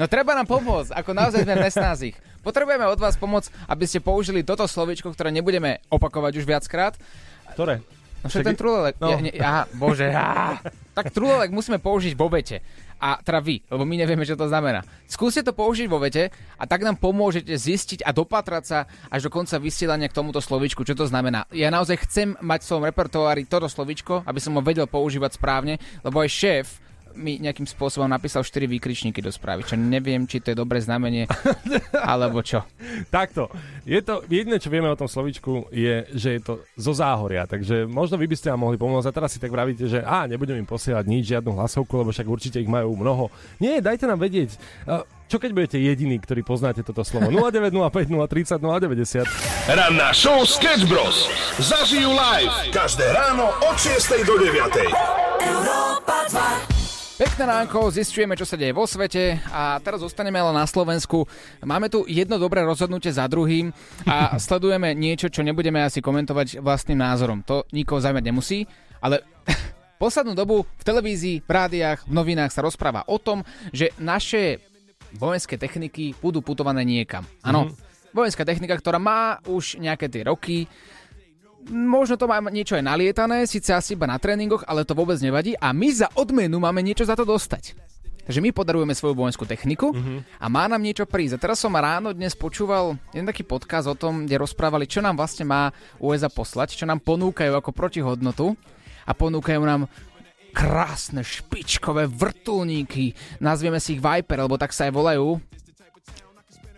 No 0.00 0.04
treba 0.08 0.36
nám 0.36 0.48
pomôcť, 0.48 0.92
ako 0.92 1.10
naozaj 1.12 1.44
sme 1.44 1.54
v 1.56 1.64
nesnázich. 1.68 2.16
Potrebujeme 2.44 2.86
od 2.86 3.00
vás 3.00 3.18
pomoc, 3.18 3.48
aby 3.66 3.84
ste 3.88 3.98
použili 3.98 4.46
toto 4.46 4.64
slovičko, 4.68 5.10
ktoré 5.12 5.34
nebudeme 5.34 5.82
opakovať 5.90 6.32
už 6.38 6.44
viackrát. 6.46 6.94
Ktoré? 7.56 7.82
No 8.24 8.30
však 8.32 8.42
ten 8.42 8.58
trulelek. 8.58 8.94
no. 8.98 9.12
Ja, 9.12 9.18
ne, 9.22 9.30
aha, 9.38 9.62
bože, 9.76 10.08
á. 10.10 10.58
Tak 10.96 11.12
trulelek 11.12 11.52
musíme 11.52 11.78
použiť 11.78 12.16
vo 12.16 12.26
vete. 12.32 12.64
A 12.96 13.20
teda 13.20 13.44
vy, 13.44 13.60
lebo 13.68 13.84
my 13.84 14.00
nevieme, 14.00 14.24
čo 14.24 14.40
to 14.40 14.48
znamená. 14.48 14.80
Skúste 15.04 15.44
to 15.44 15.52
použiť 15.52 15.84
vo 15.84 16.00
vete 16.00 16.32
a 16.56 16.64
tak 16.64 16.80
nám 16.80 16.96
pomôžete 16.96 17.52
zistiť 17.52 18.00
a 18.00 18.10
dopatrať 18.16 18.64
sa 18.64 18.78
až 19.12 19.28
do 19.28 19.30
konca 19.30 19.60
vysielania 19.60 20.08
k 20.08 20.16
tomuto 20.16 20.40
slovičku, 20.40 20.80
čo 20.80 20.96
to 20.96 21.04
znamená. 21.04 21.44
Ja 21.52 21.68
naozaj 21.68 22.08
chcem 22.08 22.32
mať 22.40 22.64
v 22.64 22.68
svojom 22.72 22.88
repertoári 22.88 23.44
toto 23.44 23.68
slovičko, 23.68 24.24
aby 24.24 24.40
som 24.40 24.56
ho 24.56 24.64
vedel 24.64 24.88
používať 24.88 25.36
správne, 25.36 25.76
lebo 26.00 26.24
aj 26.24 26.30
šéf 26.32 26.66
mi 27.16 27.40
nejakým 27.40 27.64
spôsobom 27.64 28.06
napísal 28.06 28.44
4 28.44 28.68
výkričníky 28.68 29.24
do 29.24 29.32
správy, 29.32 29.64
čo 29.64 29.74
neviem, 29.74 30.28
či 30.28 30.44
to 30.44 30.52
je 30.52 30.56
dobré 30.56 30.78
znamenie, 30.78 31.24
alebo 32.12 32.44
čo. 32.44 32.62
Takto. 33.08 33.48
Je 33.88 33.98
to, 34.04 34.22
jediné, 34.28 34.60
čo 34.60 34.68
vieme 34.68 34.92
o 34.92 34.98
tom 34.98 35.08
slovičku, 35.08 35.72
je, 35.72 36.04
že 36.12 36.38
je 36.38 36.40
to 36.44 36.52
zo 36.76 36.92
záhoria, 36.92 37.48
takže 37.48 37.88
možno 37.88 38.20
vy 38.20 38.28
by 38.28 38.36
ste 38.36 38.52
nám 38.52 38.68
mohli 38.68 38.76
pomôcť 38.76 39.08
a 39.08 39.16
teraz 39.16 39.32
si 39.32 39.40
tak 39.40 39.50
vravíte, 39.50 39.88
že 39.88 40.04
a 40.04 40.28
nebudem 40.28 40.60
im 40.60 40.68
posielať 40.68 41.04
nič, 41.08 41.32
žiadnu 41.32 41.56
hlasovku, 41.56 41.92
lebo 41.96 42.12
však 42.12 42.28
určite 42.28 42.60
ich 42.60 42.68
majú 42.70 42.94
mnoho. 42.94 43.32
Nie, 43.58 43.80
dajte 43.80 44.04
nám 44.04 44.20
vedieť. 44.20 44.54
Čo 45.26 45.42
keď 45.42 45.50
budete 45.50 45.78
jediní, 45.82 46.22
ktorí 46.22 46.46
poznáte 46.46 46.86
toto 46.86 47.02
slovo? 47.02 47.26
0905 47.34 48.14
030 48.14 48.62
090. 48.62 49.26
Ranná 49.66 50.14
show 50.14 50.46
Sketch 50.46 50.86
Bros. 50.86 51.26
Zažijú 51.58 52.14
live 52.14 52.70
každé 52.70 53.10
ráno 53.10 53.50
od 53.66 53.74
6 53.74 54.22
do 54.22 54.38
9. 54.38 54.86
Pekné 57.16 57.48
ránko, 57.48 57.88
zistujeme, 57.88 58.36
čo 58.36 58.44
sa 58.44 58.60
deje 58.60 58.76
vo 58.76 58.84
svete 58.84 59.40
a 59.48 59.80
teraz 59.80 60.04
zostaneme 60.04 60.36
ale 60.36 60.52
na 60.52 60.68
Slovensku. 60.68 61.24
Máme 61.64 61.88
tu 61.88 62.04
jedno 62.04 62.36
dobré 62.36 62.60
rozhodnutie 62.60 63.08
za 63.08 63.24
druhým 63.24 63.72
a 64.04 64.36
sledujeme 64.36 64.92
niečo, 64.92 65.32
čo 65.32 65.40
nebudeme 65.40 65.80
asi 65.80 66.04
komentovať 66.04 66.60
vlastným 66.60 67.00
názorom. 67.00 67.40
To 67.48 67.64
nikoho 67.72 68.04
zaujímať 68.04 68.20
nemusí, 68.20 68.68
ale 69.00 69.24
poslednú 70.02 70.36
dobu 70.36 70.68
v 70.68 70.84
televízii, 70.84 71.40
v 71.40 71.50
rádiách, 71.56 72.04
v 72.04 72.12
novinách 72.12 72.52
sa 72.52 72.60
rozpráva 72.60 73.08
o 73.08 73.16
tom, 73.16 73.48
že 73.72 73.96
naše 73.96 74.60
vojenské 75.16 75.56
techniky 75.56 76.12
budú 76.20 76.44
putované 76.44 76.84
niekam. 76.84 77.24
Áno, 77.40 77.72
vojenská 78.12 78.44
technika, 78.44 78.76
ktorá 78.76 79.00
má 79.00 79.40
už 79.48 79.80
nejaké 79.80 80.12
tie 80.12 80.20
roky, 80.20 80.68
Možno 81.66 82.14
to 82.14 82.30
má 82.30 82.38
niečo 82.46 82.78
aj 82.78 82.84
nalietané, 82.86 83.42
síce 83.46 83.74
asi 83.74 83.98
iba 83.98 84.06
na 84.06 84.18
tréningoch, 84.22 84.62
ale 84.70 84.86
to 84.86 84.94
vôbec 84.94 85.18
nevadí 85.18 85.58
a 85.58 85.74
my 85.74 85.88
za 85.90 86.06
odmenu 86.14 86.62
máme 86.62 86.78
niečo 86.82 87.02
za 87.02 87.18
to 87.18 87.26
dostať. 87.26 87.74
Takže 88.26 88.42
my 88.42 88.50
podarujeme 88.50 88.90
svoju 88.90 89.14
vojenskú 89.14 89.46
techniku 89.46 89.94
a 90.42 90.46
má 90.50 90.66
nám 90.66 90.82
niečo 90.82 91.06
prísť. 91.06 91.38
A 91.38 91.42
teraz 91.46 91.62
som 91.62 91.70
ráno 91.70 92.10
dnes 92.10 92.34
počúval 92.34 92.98
jeden 93.14 93.22
taký 93.22 93.46
podkaz 93.46 93.86
o 93.86 93.94
tom, 93.94 94.26
kde 94.26 94.42
rozprávali, 94.42 94.90
čo 94.90 94.98
nám 94.98 95.14
vlastne 95.14 95.46
má 95.46 95.70
USA 96.02 96.26
poslať, 96.26 96.74
čo 96.74 96.90
nám 96.90 96.98
ponúkajú 97.06 97.54
ako 97.54 97.70
protihodnotu 97.70 98.58
a 99.06 99.14
ponúkajú 99.14 99.62
nám 99.62 99.86
krásne 100.50 101.22
špičkové 101.22 102.10
vrtulníky, 102.10 103.14
nazvieme 103.38 103.78
si 103.78 103.94
ich 103.94 104.02
Viper, 104.02 104.42
alebo 104.42 104.58
tak 104.58 104.74
sa 104.74 104.90
aj 104.90 104.92
volajú. 104.96 105.38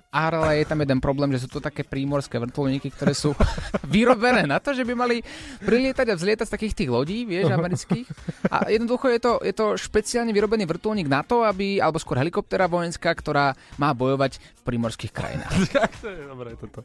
Ale 0.09 0.65
je 0.65 0.65
tam 0.65 0.81
jeden 0.81 1.05
problém, 1.05 1.29
že 1.37 1.45
sú 1.45 1.53
to 1.53 1.61
také 1.61 1.85
prímorské 1.85 2.41
vrtulníky, 2.41 2.89
ktoré 2.89 3.13
sú 3.13 3.37
vyrobené 3.93 4.49
na 4.49 4.57
to, 4.57 4.73
že 4.73 4.81
by 4.89 4.97
mali 4.97 5.21
prilietať 5.61 6.07
a 6.09 6.17
vzlietať 6.17 6.47
z 6.49 6.55
takých 6.57 6.75
tých 6.81 6.91
lodí, 6.91 7.29
vieš, 7.29 7.53
amerických. 7.53 8.09
A 8.49 8.73
jednoducho 8.73 9.13
je 9.13 9.21
to, 9.21 9.33
je 9.45 9.53
to 9.53 9.77
špeciálne 9.77 10.33
vyrobený 10.33 10.65
vrtulník 10.65 11.13
na 11.13 11.21
to, 11.21 11.45
aby, 11.45 11.77
alebo 11.77 12.01
skôr 12.01 12.17
helikoptera 12.17 12.65
vojenská, 12.65 13.13
ktorá 13.13 13.53
má 13.77 13.93
bojovať 13.93 14.41
v 14.41 14.63
prímorských 14.65 15.13
krajinách. 15.13 15.57
Tak 15.79 15.95
to 16.01 16.11
je 16.11 16.27
dobré 16.27 16.59
toto. 16.59 16.83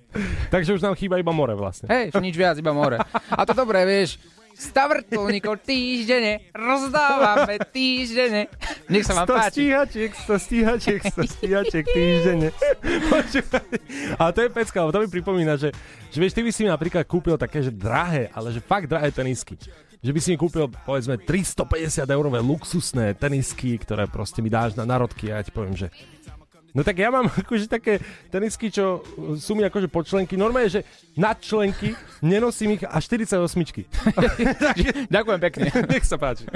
Takže 0.54 0.76
už 0.78 0.84
nám 0.86 0.94
chýba 0.94 1.18
iba 1.18 1.34
more 1.34 1.56
vlastne. 1.58 1.90
Hej, 1.90 2.14
nič 2.20 2.36
viac, 2.38 2.60
iba 2.60 2.76
more. 2.76 3.02
A 3.32 3.42
to 3.48 3.58
dobré, 3.58 3.88
vieš, 3.90 4.22
Stav 4.54 4.94
vrtulníkov 4.94 5.66
týždene, 5.66 6.54
rozdávame 6.54 7.58
týždene. 7.74 8.48
Nech 8.88 9.06
sa 9.06 9.18
vám 9.22 9.28
100 9.28 9.34
páči. 9.34 9.52
stíhačiek, 9.52 10.12
100 10.14 10.46
stíhačiek, 10.46 11.02
100 11.02 11.34
stíhačiek 11.38 11.86
týždenne. 11.90 12.50
A 14.22 14.30
to 14.30 14.40
je 14.46 14.50
pecka, 14.54 14.86
to 14.94 15.00
mi 15.02 15.10
pripomína, 15.10 15.58
že, 15.58 15.74
že 16.14 16.18
vieš, 16.22 16.34
ty 16.38 16.42
by 16.46 16.52
si 16.54 16.64
napríklad 16.70 17.04
kúpil 17.10 17.36
také, 17.36 17.66
že 17.66 17.74
drahé, 17.74 18.30
ale 18.32 18.54
že 18.54 18.62
fakt 18.62 18.86
drahé 18.86 19.10
tenisky. 19.10 19.58
Že 20.04 20.12
by 20.12 20.20
si 20.20 20.30
mi 20.36 20.38
kúpil, 20.38 20.68
povedzme, 20.84 21.16
350 21.18 22.04
eurové 22.12 22.44
luxusné 22.44 23.16
tenisky, 23.16 23.80
ktoré 23.80 24.06
proste 24.06 24.44
mi 24.44 24.52
dáš 24.52 24.76
na 24.76 24.84
narodky 24.84 25.32
a 25.32 25.40
ja 25.40 25.44
ti 25.48 25.56
poviem, 25.56 25.80
že 25.80 25.88
No 26.74 26.82
tak 26.82 26.98
ja 26.98 27.14
mám 27.14 27.30
akože 27.46 27.70
také 27.70 28.02
tenisky, 28.34 28.74
čo 28.74 29.06
sú 29.38 29.54
mi 29.54 29.62
akože 29.64 29.88
počlenky. 29.88 30.34
Normálne, 30.34 30.74
že 30.74 30.82
nadčlenky, 31.14 31.94
nenosím 32.26 32.82
ich 32.82 32.84
a 32.84 32.98
48. 32.98 33.38
Ďakujem 35.14 35.40
pekne. 35.40 35.68
Nech 35.94 36.06
sa 36.06 36.18
páči. 36.18 36.50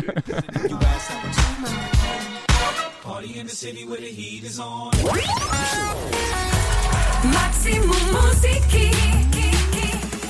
Maximum 7.18 8.04
muziky 8.14 9.17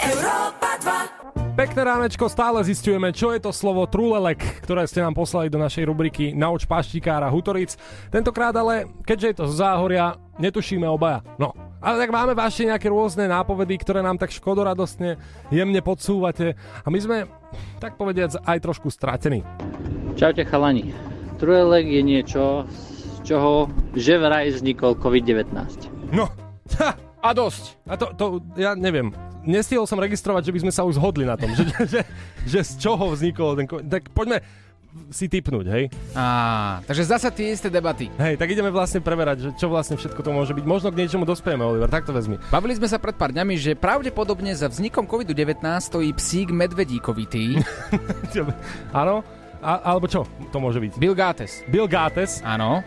Európa 0.08 0.72
2 0.80 1.60
Pekné 1.60 1.82
ránečko, 1.84 2.30
stále 2.30 2.62
zistujeme, 2.64 3.10
čo 3.12 3.34
je 3.34 3.42
to 3.42 3.52
slovo 3.52 3.84
trulelek, 3.90 4.40
ktoré 4.64 4.86
ste 4.86 5.02
nám 5.02 5.18
poslali 5.18 5.50
do 5.50 5.58
našej 5.58 5.90
rubriky 5.90 6.32
Nauč 6.32 6.70
paštikára 6.70 7.28
Hutoric. 7.34 7.74
Tentokrát 8.14 8.54
ale, 8.56 8.88
keďže 9.04 9.28
je 9.28 9.36
to 9.42 9.46
z 9.50 9.58
záhoria, 9.58 10.16
netušíme 10.38 10.86
obaja. 10.86 11.26
No, 11.42 11.58
ale 11.82 11.98
tak 11.98 12.14
máme 12.14 12.38
vaše 12.38 12.70
nejaké 12.70 12.88
rôzne 12.88 13.26
nápovedy, 13.26 13.74
ktoré 13.82 14.06
nám 14.06 14.22
tak 14.22 14.32
škodoradostne 14.32 15.18
jemne 15.50 15.82
podsúvate 15.82 16.54
a 16.56 16.88
my 16.88 17.00
sme, 17.02 17.18
tak 17.82 17.98
povediac, 17.98 18.38
aj 18.38 18.64
trošku 18.64 18.94
stratení. 18.94 19.42
Čaute 20.14 20.46
chalani. 20.46 20.94
Trujelek 21.42 21.90
je 21.90 22.02
niečo, 22.06 22.44
z 22.70 23.34
čoho 23.34 23.68
že 23.98 24.22
vraj 24.22 24.54
vznikol 24.54 24.94
COVID-19. 25.02 25.52
No, 26.14 26.30
A 27.28 27.34
dosť. 27.34 27.82
A 27.90 27.98
to, 27.98 28.14
to 28.14 28.26
ja 28.56 28.78
neviem. 28.78 29.10
Nestihol 29.48 29.88
som 29.88 29.96
registrovať, 29.98 30.52
že 30.52 30.54
by 30.54 30.60
sme 30.68 30.74
sa 30.76 30.84
už 30.84 31.00
zhodli 31.00 31.24
na 31.24 31.40
tom, 31.40 31.56
že, 31.56 31.64
že, 31.94 32.02
že 32.44 32.60
z 32.62 32.72
čoho 32.84 33.16
vznikol 33.16 33.56
ten... 33.56 33.66
Tak 33.66 34.12
poďme 34.12 34.44
si 35.14 35.30
typnúť, 35.30 35.66
hej? 35.70 35.84
Á, 36.18 36.82
takže 36.84 37.06
zasa 37.06 37.30
tie 37.30 37.54
isté 37.54 37.70
debaty. 37.70 38.10
Hej, 38.18 38.42
tak 38.42 38.50
ideme 38.50 38.74
vlastne 38.74 39.00
preverať, 39.00 39.38
že 39.40 39.50
čo 39.56 39.70
vlastne 39.70 39.96
všetko 39.96 40.20
to 40.26 40.32
môže 40.34 40.52
byť. 40.58 40.66
Možno 40.66 40.90
k 40.90 41.00
niečomu 41.06 41.24
dospieme, 41.24 41.62
Oliver, 41.62 41.88
tak 41.88 42.10
to 42.10 42.12
vezmi. 42.12 42.42
Bavili 42.50 42.74
sme 42.76 42.90
sa 42.90 42.98
pred 42.98 43.14
pár 43.14 43.32
dňami, 43.32 43.56
že 43.56 43.78
pravdepodobne 43.78 44.52
za 44.58 44.68
vznikom 44.68 45.06
COVID-19 45.06 45.62
stojí 45.80 46.12
psík 46.18 46.50
medvedíkovitý. 46.50 47.62
Áno? 49.02 49.22
A, 49.62 49.94
alebo 49.94 50.06
čo 50.06 50.26
to 50.54 50.58
môže 50.62 50.78
byť? 50.78 51.02
Bill 51.02 51.18
Gates. 51.18 51.66
Bill 51.70 51.90
Gates. 51.90 52.42
Áno. 52.46 52.86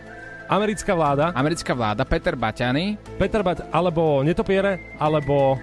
Americká 0.51 0.91
vláda. 0.91 1.31
Americká 1.31 1.71
vláda, 1.71 2.03
Peter 2.03 2.35
Baťany. 2.35 2.99
Peter 3.15 3.39
Bať, 3.39 3.71
alebo 3.71 4.19
netopiere, 4.19 4.99
alebo 4.99 5.55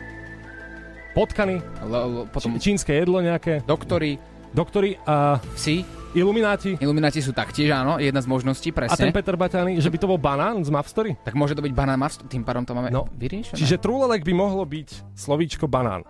potkany. 1.13 1.61
L- 1.81 1.95
l- 1.95 2.27
potom 2.29 2.57
Či- 2.57 2.73
čínske 2.73 2.93
jedlo 2.93 3.19
nejaké. 3.19 3.63
doktory. 3.65 4.17
Doktory 4.49 4.97
a... 5.05 5.39
Psi. 5.55 5.85
Ilumináti. 6.17 6.81
Ilumináti 6.81 7.21
sú 7.21 7.37
taktiež, 7.37 7.69
áno, 7.69 8.01
jedna 8.01 8.25
z 8.25 8.27
možností, 8.27 8.73
A 8.73 8.89
ten 8.89 8.89
presne. 8.89 9.13
Peter 9.13 9.37
Baťany, 9.37 9.77
že 9.77 9.93
by 9.93 9.99
to 10.01 10.09
bol 10.09 10.17
banán 10.17 10.65
z 10.65 10.73
Map 10.73 10.89
Story? 10.89 11.13
Tak 11.21 11.37
môže 11.37 11.53
to 11.53 11.61
byť 11.61 11.73
banán 11.77 12.01
Mavs, 12.01 12.17
tým 12.25 12.41
pádom 12.41 12.65
to 12.65 12.73
máme 12.73 12.89
No. 12.89 13.05
vyriešené. 13.13 13.61
Čiže 13.61 13.77
trulelek 13.77 14.25
by 14.25 14.33
mohlo 14.33 14.65
byť 14.65 15.05
slovíčko 15.13 15.69
banán. 15.69 16.09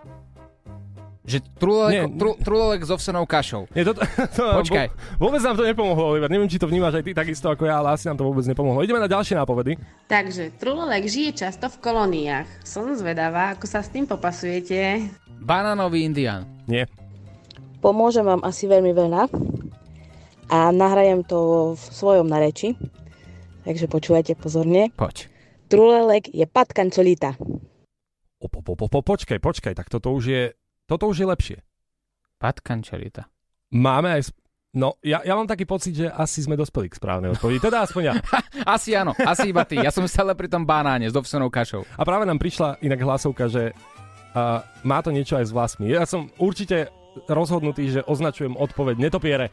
Že 1.29 1.45
trulelek, 1.61 1.93
Nie. 1.93 2.03
tru, 2.09 2.31
trulelek 2.41 2.81
s 2.81 2.89
ovsenou 2.89 3.29
kašou. 3.29 3.69
Nie, 3.77 3.85
to, 3.85 3.93
to, 4.37 4.43
Počkaj. 4.65 4.89
Vôbec 5.21 5.41
nám 5.45 5.53
to 5.53 5.61
nepomohlo, 5.61 6.09
Oliver. 6.09 6.25
Neviem, 6.25 6.49
či 6.49 6.57
to 6.57 6.65
vnímaš 6.65 6.97
aj 6.97 7.05
ty 7.05 7.11
takisto 7.13 7.53
ako 7.53 7.69
ja, 7.69 7.77
ale 7.77 7.93
asi 7.93 8.09
nám 8.09 8.17
to 8.17 8.25
vôbec 8.25 8.41
nepomohlo. 8.49 8.81
Ideme 8.81 8.97
na 8.97 9.05
ďalšie 9.05 9.37
nápovedy. 9.37 9.77
Takže 10.09 10.57
trulelek 10.57 11.05
žije 11.05 11.45
často 11.45 11.69
v 11.69 11.77
kolóniách. 11.85 12.49
Som 12.65 12.89
zvedavá, 12.97 13.53
ako 13.53 13.69
sa 13.69 13.85
s 13.85 13.93
tým 13.93 14.09
popasujete. 14.09 15.05
Banánový 15.37 16.01
indián. 16.09 16.49
Nie. 16.65 16.89
Pomôžem 17.79 18.25
vám 18.25 18.41
asi 18.41 18.65
veľmi 18.65 18.91
veľa 18.91 19.29
a 20.49 20.73
nahrajem 20.73 21.21
to 21.23 21.71
v 21.77 21.83
svojom 21.93 22.25
nareči. 22.25 22.73
Takže 23.63 23.85
počúvajte 23.85 24.33
pozorne. 24.33 24.89
Poď. 24.97 25.29
Trulelek 25.69 26.33
je 26.33 26.49
patkančolita. 26.49 27.37
Po, 28.39 28.47
po, 28.49 28.65
po, 28.65 28.89
po, 28.89 28.99
počkaj, 29.05 29.37
počkaj, 29.37 29.73
tak 29.77 29.91
toto 29.91 30.09
už 30.15 30.23
je, 30.25 30.43
toto 30.89 31.05
už 31.05 31.21
je 31.21 31.27
lepšie. 31.29 31.57
Patkančelita. 32.41 33.29
Máme 33.69 34.17
aj... 34.17 34.33
Sp- 34.33 34.41
no, 34.73 34.97
ja, 35.05 35.21
ja 35.21 35.37
mám 35.37 35.45
taký 35.45 35.69
pocit, 35.69 35.93
že 35.93 36.09
asi 36.09 36.41
sme 36.41 36.57
dospeli 36.57 36.89
k 36.89 36.97
správnej 36.97 37.37
odpovedi. 37.37 37.61
Teda 37.61 37.85
aspoň 37.85 38.01
ja. 38.01 38.13
Asi 38.75 38.97
áno, 38.97 39.13
asi 39.15 39.53
iba 39.53 39.63
ty. 39.63 39.77
Ja 39.79 39.93
som 39.93 40.03
stále 40.09 40.33
pri 40.33 40.49
tom 40.49 40.65
banáne 40.65 41.07
s 41.07 41.15
ovsenou 41.15 41.47
kašou. 41.53 41.85
A 41.95 42.01
práve 42.01 42.25
nám 42.25 42.41
prišla 42.41 42.81
inak 42.81 42.99
hlasovka, 43.01 43.47
že 43.47 43.71
uh, 43.71 44.65
má 44.83 44.99
to 45.05 45.13
niečo 45.13 45.37
aj 45.37 45.47
s 45.47 45.55
vlasmi. 45.55 45.93
Ja 45.93 46.03
som 46.03 46.27
určite 46.41 46.91
rozhodnutý, 47.29 47.89
že 47.89 48.05
označujem 48.05 48.57
odpoveď 48.57 48.95
netopiere. 48.99 49.49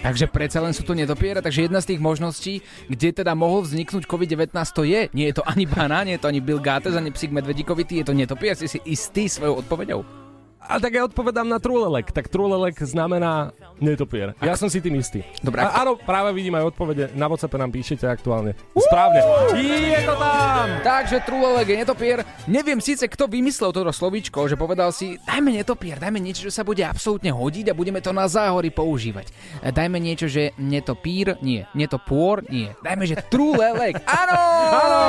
Takže 0.00 0.30
predsa 0.30 0.62
len 0.62 0.70
sú 0.70 0.86
to 0.86 0.94
netopiere, 0.94 1.42
takže 1.42 1.66
jedna 1.66 1.82
z 1.82 1.94
tých 1.94 2.00
možností, 2.00 2.62
kde 2.86 3.10
teda 3.10 3.34
mohol 3.34 3.66
vzniknúť 3.66 4.06
COVID-19, 4.06 4.54
to 4.70 4.86
je. 4.86 5.10
Nie 5.10 5.34
je 5.34 5.42
to 5.42 5.44
ani 5.44 5.66
banán, 5.66 6.06
nie 6.06 6.14
je 6.16 6.22
to 6.22 6.30
ani 6.30 6.40
Bill 6.40 6.62
Gates, 6.62 6.94
ani 6.94 7.10
psík 7.10 7.34
medvedíkovitý, 7.34 8.00
je 8.00 8.06
to 8.06 8.14
netopier, 8.14 8.54
si 8.54 8.70
si 8.70 8.78
istý 8.86 9.26
svojou 9.26 9.66
odpoveďou. 9.66 10.19
A 10.60 10.76
tak 10.76 10.92
ja 10.92 11.08
odpovedám 11.08 11.48
na 11.48 11.56
trulelek. 11.56 12.12
Tak 12.12 12.28
trulelek 12.28 12.76
znamená 12.84 13.50
netopier. 13.80 14.36
Ja 14.44 14.54
som 14.54 14.68
si 14.68 14.78
tým 14.78 15.00
istý. 15.00 15.24
Dobre, 15.40 15.64
A, 15.64 15.82
áno, 15.82 15.96
práve 15.96 16.36
vidím 16.36 16.54
aj 16.60 16.76
odpovede. 16.76 17.04
Na 17.16 17.26
WhatsApp 17.32 17.56
nám 17.56 17.72
píšete 17.72 18.04
aktuálne. 18.04 18.52
Správne. 18.76 19.24
Je 19.56 20.00
to 20.04 20.14
tam! 20.20 20.68
Takže 20.84 21.24
trulelek 21.24 21.66
je 21.72 21.76
netopier. 21.80 22.18
Neviem 22.44 22.78
síce, 22.78 23.08
kto 23.08 23.24
vymyslel 23.26 23.72
toto 23.72 23.88
slovíčko, 23.88 24.46
že 24.46 24.60
povedal 24.60 24.92
si, 24.92 25.16
dajme 25.24 25.48
netopier, 25.48 25.96
dajme 25.96 26.20
niečo, 26.20 26.46
čo 26.46 26.52
sa 26.52 26.62
bude 26.62 26.84
absolútne 26.84 27.32
hodiť 27.32 27.72
a 27.72 27.78
budeme 27.78 28.04
to 28.04 28.12
na 28.12 28.28
záhory 28.28 28.68
používať. 28.68 29.32
E, 29.64 29.72
Dajme 29.72 29.96
niečo, 29.96 30.28
že 30.28 30.52
netopír, 30.60 31.40
nie. 31.40 31.64
Netopôr, 31.72 32.44
nie. 32.52 32.68
Dajme, 32.84 33.08
že 33.08 33.16
trulelek. 33.32 33.96
Áno! 34.22 34.38
Áno! 34.76 35.00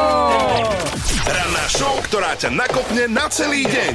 Ranná 1.27 1.65
show, 1.67 1.99
ktorá 2.07 2.39
ťa 2.39 2.49
nakopne 2.55 3.05
na 3.11 3.27
celý 3.27 3.67
deň. 3.67 3.93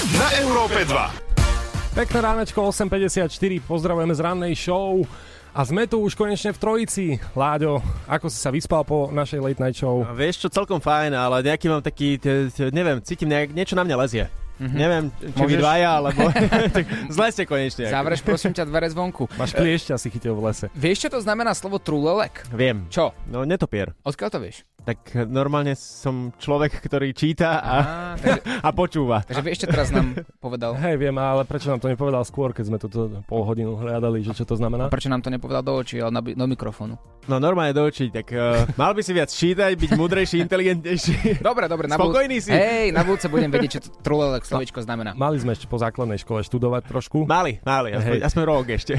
Na 0.00 0.32
Európe 0.40 0.80
2. 0.88 1.92
Pekné 1.92 2.18
ránečko 2.24 2.72
8.54, 2.72 3.28
pozdravujeme 3.68 4.16
z 4.16 4.20
rannej 4.24 4.54
show. 4.56 5.04
A 5.52 5.60
sme 5.60 5.84
tu 5.84 6.00
už 6.00 6.16
konečne 6.16 6.56
v 6.56 6.62
trojici. 6.62 7.04
Láďo, 7.36 7.84
ako 8.08 8.32
si 8.32 8.40
sa 8.40 8.48
vyspal 8.48 8.80
po 8.88 9.12
našej 9.12 9.44
late 9.44 9.60
night 9.60 9.76
show? 9.76 10.00
A 10.00 10.16
vieš 10.16 10.40
čo, 10.40 10.48
celkom 10.48 10.80
fajn, 10.80 11.12
ale 11.12 11.44
nejaký 11.44 11.68
mám 11.68 11.84
taký, 11.84 12.16
t- 12.16 12.48
t- 12.48 12.72
neviem, 12.72 12.96
cítim, 13.04 13.28
nejak, 13.28 13.52
niečo 13.52 13.76
na 13.76 13.84
mňa 13.84 13.96
lezie. 14.00 14.24
Mhm. 14.60 14.76
Neviem, 14.76 15.04
či 15.10 15.24
vy 15.24 15.40
Môžeš- 15.40 15.62
dvaja, 15.62 15.90
alebo... 15.96 16.20
tak 16.76 16.84
zle 17.08 17.26
ste 17.32 17.42
konečne. 17.44 17.88
ako. 17.88 17.94
Zavreš 17.96 18.20
prosím 18.20 18.52
ťa 18.52 18.64
dvere 18.64 18.86
zvonku. 18.86 19.24
Máš 19.34 19.56
kliešťa 19.56 19.94
si 19.96 20.08
chytil 20.08 20.36
v 20.36 20.40
lese. 20.44 20.66
Vieš, 20.70 20.98
čo 21.00 21.10
to 21.10 21.18
znamená 21.18 21.50
slovo 21.50 21.80
trulelek? 21.80 22.44
Viem. 22.50 22.84
Čo? 22.86 23.16
No, 23.24 23.42
netopier. 23.42 23.96
Odkiaľ 24.02 24.28
to 24.28 24.38
vieš? 24.38 24.56
Tak 24.80 24.98
eh, 25.10 25.24
normálne 25.24 25.72
som 25.74 26.32
človek, 26.34 26.76
ktorý 26.78 27.12
číta 27.12 27.56
a, 27.56 27.76
Á, 27.76 27.76
takže- 28.16 28.42
a 28.64 28.70
počúva. 28.70 29.16
Takže 29.22 29.42
vieš, 29.42 29.58
čo 29.60 29.68
teraz 29.68 29.88
nám 29.88 30.12
povedal? 30.38 30.72
Hej, 30.74 30.96
viem, 30.98 31.12
ale 31.14 31.44
prečo 31.44 31.68
nám 31.68 31.78
to 31.78 31.88
nepovedal 31.88 32.20
skôr, 32.22 32.52
keď 32.52 32.64
sme 32.66 32.76
toto 32.76 32.98
pol 33.24 33.42
hodinu 33.42 33.76
hľadali, 33.76 34.20
že 34.20 34.32
čo 34.32 34.44
to 34.44 34.56
A 34.56 34.58
znamená? 34.58 34.84
prečo 34.88 35.08
nám 35.08 35.20
to 35.20 35.28
nepovedal 35.28 35.60
do 35.60 35.72
očí, 35.74 35.96
ale 35.96 36.10
na, 36.10 36.20
do 36.20 36.46
mikrofónu? 36.46 36.96
No 37.22 37.36
normálne 37.36 37.70
do 37.70 37.84
očí, 37.84 38.08
tak 38.08 38.32
uh, 38.32 38.64
mal 38.74 38.90
by 38.90 39.00
si 39.00 39.12
viac 39.12 39.28
čítať, 39.28 39.76
byť 39.76 39.90
múdrejší, 39.94 40.40
inteligentnejší. 40.40 41.44
Dobre, 41.44 41.68
dobre. 41.68 41.84
Na 41.86 41.94
Spokojný 42.00 42.40
si? 42.40 42.48
Hej, 42.50 42.90
na 42.90 43.04
budúce 43.04 43.28
budem 43.28 43.48
vedieť, 43.48 43.70
čo 43.70 43.80
to 43.84 43.88
trulelek 44.00 44.48
slovičko 44.50 44.78
znamená. 44.82 45.14
Mali 45.14 45.38
sme 45.38 45.54
ešte 45.54 45.70
po 45.70 45.78
základnej 45.78 46.18
škole 46.18 46.42
študovať 46.42 46.82
trošku. 46.90 47.24
Mali, 47.24 47.62
mali, 47.62 47.94
aspoň, 47.94 48.16
Hej. 48.18 48.26
aspoň 48.26 48.42
rok 48.44 48.66
ešte. 48.68 48.94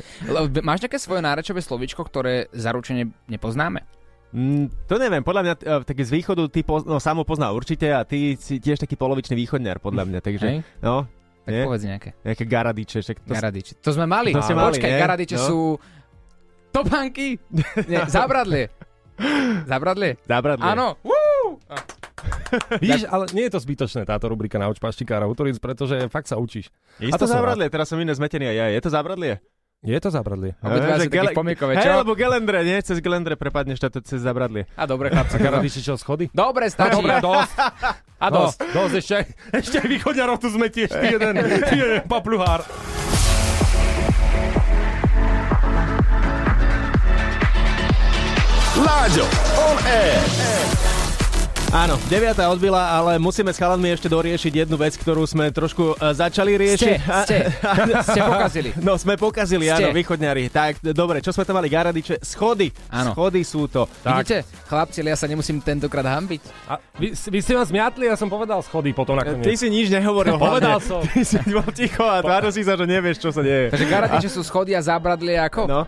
Máš 0.68 0.78
nejaké 0.86 0.98
svoje 0.98 1.20
nárečové 1.20 1.60
slovičko, 1.60 2.06
ktoré 2.06 2.46
zaručene 2.54 3.10
nepoznáme? 3.26 3.82
Mm, 4.34 4.68
to 4.86 4.98
neviem, 4.98 5.22
podľa 5.22 5.42
mňa 5.42 5.54
uh, 5.54 5.82
tak 5.86 5.96
z 6.02 6.10
východu 6.10 6.50
ty 6.50 6.66
poz, 6.66 6.82
no, 6.82 6.98
samo 6.98 7.22
pozná 7.22 7.54
určite 7.54 7.88
a 7.88 8.02
ty 8.02 8.34
si 8.36 8.58
tiež 8.58 8.82
taký 8.82 8.98
polovičný 8.98 9.38
východňar, 9.38 9.78
podľa 9.78 10.04
mňa, 10.04 10.18
takže 10.20 10.46
Hej. 10.46 10.58
no. 10.82 11.06
Tak 11.46 11.54
nie? 11.54 11.62
povedz 11.62 11.84
nejaké. 11.86 12.10
Nejaké 12.26 12.44
garadiče. 12.44 12.98
Však 13.06 13.16
to, 13.22 13.30
Garadiče. 13.30 13.72
To 13.78 13.90
sme 13.94 14.02
mali. 14.10 14.34
To 14.34 14.42
mali, 14.42 14.74
Počkaj, 14.74 14.90
nie? 14.90 14.98
garadiče 14.98 15.36
No. 15.38 15.46
sú 15.46 15.58
topánky. 16.74 17.38
Nie, 17.86 18.02
zábradlie. 18.18 18.66
Zábradlie? 19.64 20.18
Zábradlie. 20.26 20.66
Áno. 20.66 20.98
Woo! 21.00 21.15
Vidíš, 22.82 23.10
ale 23.10 23.26
nie 23.34 23.50
je 23.50 23.52
to 23.52 23.60
zbytočné 23.60 24.06
táto 24.06 24.30
rubrika 24.30 24.56
na 24.56 24.70
paštikára 24.70 25.26
Utoric, 25.26 25.58
pretože 25.58 26.06
fakt 26.08 26.30
sa 26.30 26.38
učíš. 26.38 26.70
Je 27.02 27.10
A 27.10 27.18
to 27.18 27.26
som 27.26 27.42
zábradlie, 27.42 27.66
teraz 27.68 27.90
som 27.90 27.98
iné 27.98 28.14
zmetený 28.14 28.50
aj 28.50 28.56
ja. 28.56 28.66
Je 28.70 28.80
to 28.80 28.90
zábradlie? 28.90 29.42
Je 29.84 29.98
to 30.00 30.08
zábradlie. 30.08 30.56
Obidva 30.64 30.98
Že 30.98 31.06
si 31.06 31.10
takí 31.12 31.36
pomykové, 31.36 31.72
Hej, 31.78 31.84
čo? 31.84 31.92
lebo 32.00 32.16
gelendre, 32.16 32.58
nie? 32.64 32.80
Cez 32.80 32.98
gelendre 32.98 33.36
prepadneš 33.36 33.78
to 33.78 34.00
cez 34.02 34.24
zábradlie. 34.24 34.64
A 34.74 34.88
dobre, 34.88 35.12
chlapci. 35.12 35.36
A 35.36 35.40
garadiči 35.42 35.84
čo, 35.84 35.94
schody? 36.00 36.32
Dobre, 36.32 36.72
stačí. 36.72 36.96
Dobre, 36.96 37.20
dosť. 37.20 37.54
A 38.24 38.26
dosť. 38.32 38.58
No, 38.72 38.88
dosť, 38.88 38.94
ešte, 38.96 39.16
ešte 39.52 39.76
aj 39.76 39.88
východňarov 39.92 40.40
tu 40.40 40.48
zmetieš, 40.48 40.90
ty 40.96 41.06
jeden, 41.20 41.36
ty 41.68 41.74
jeden 41.84 42.00
papluhár. 42.08 42.64
Láďo, 48.80 49.24
on 49.60 49.76
air. 49.84 50.65
Áno, 51.76 52.00
9. 52.08 52.40
odbila, 52.48 52.88
ale 52.88 53.20
musíme 53.20 53.52
s 53.52 53.60
chalanmi 53.60 53.92
ešte 53.92 54.08
doriešiť 54.08 54.64
jednu 54.64 54.80
vec, 54.80 54.96
ktorú 54.96 55.28
sme 55.28 55.52
trošku 55.52 55.92
uh, 55.92 56.08
začali 56.16 56.56
riešiť. 56.56 56.96
Ste, 57.04 57.20
ste. 57.28 57.38
Ste 58.16 58.20
pokazili. 58.24 58.70
No, 58.80 58.96
sme 58.96 59.20
pokazili, 59.20 59.68
Ste. 59.68 59.84
áno, 59.84 59.88
východňari. 59.92 60.48
Tak, 60.48 60.80
dobre, 60.96 61.20
čo 61.20 61.36
sme 61.36 61.44
tam 61.44 61.60
mali? 61.60 61.68
Garadiče, 61.68 62.24
schody. 62.24 62.72
Áno. 62.88 63.12
Schody 63.12 63.44
sú 63.44 63.68
to. 63.68 63.84
Vidíte, 64.00 64.48
chlapci, 64.72 65.04
ja 65.04 65.20
sa 65.20 65.28
nemusím 65.28 65.60
tentokrát 65.60 66.16
hambiť. 66.16 66.40
A 66.64 66.80
vy, 66.96 67.12
vy 67.12 67.38
ste 67.44 67.52
ma 67.52 67.68
zmiatli, 67.68 68.08
ja 68.08 68.16
som 68.16 68.32
povedal 68.32 68.64
schody 68.64 68.96
potom 68.96 69.20
Ty 69.20 69.36
nakoniec. 69.36 69.60
si 69.60 69.68
nič 69.68 69.92
nehovoril. 69.92 70.32
No, 70.32 70.40
povedal 70.40 70.80
som. 70.80 71.04
Ty 71.04 71.28
si 71.28 71.36
bol 71.44 71.68
ticho 71.76 72.08
a 72.08 72.24
tváril 72.24 72.56
si 72.56 72.64
sa, 72.64 72.80
že 72.80 72.88
nevieš, 72.88 73.20
čo 73.20 73.36
sa 73.36 73.44
deje. 73.44 73.68
Takže 73.76 73.84
garadiče 73.84 74.32
sú 74.32 74.40
schody 74.40 74.72
a 74.72 74.80
zábradlie 74.80 75.36
ako? 75.36 75.68
No, 75.68 75.84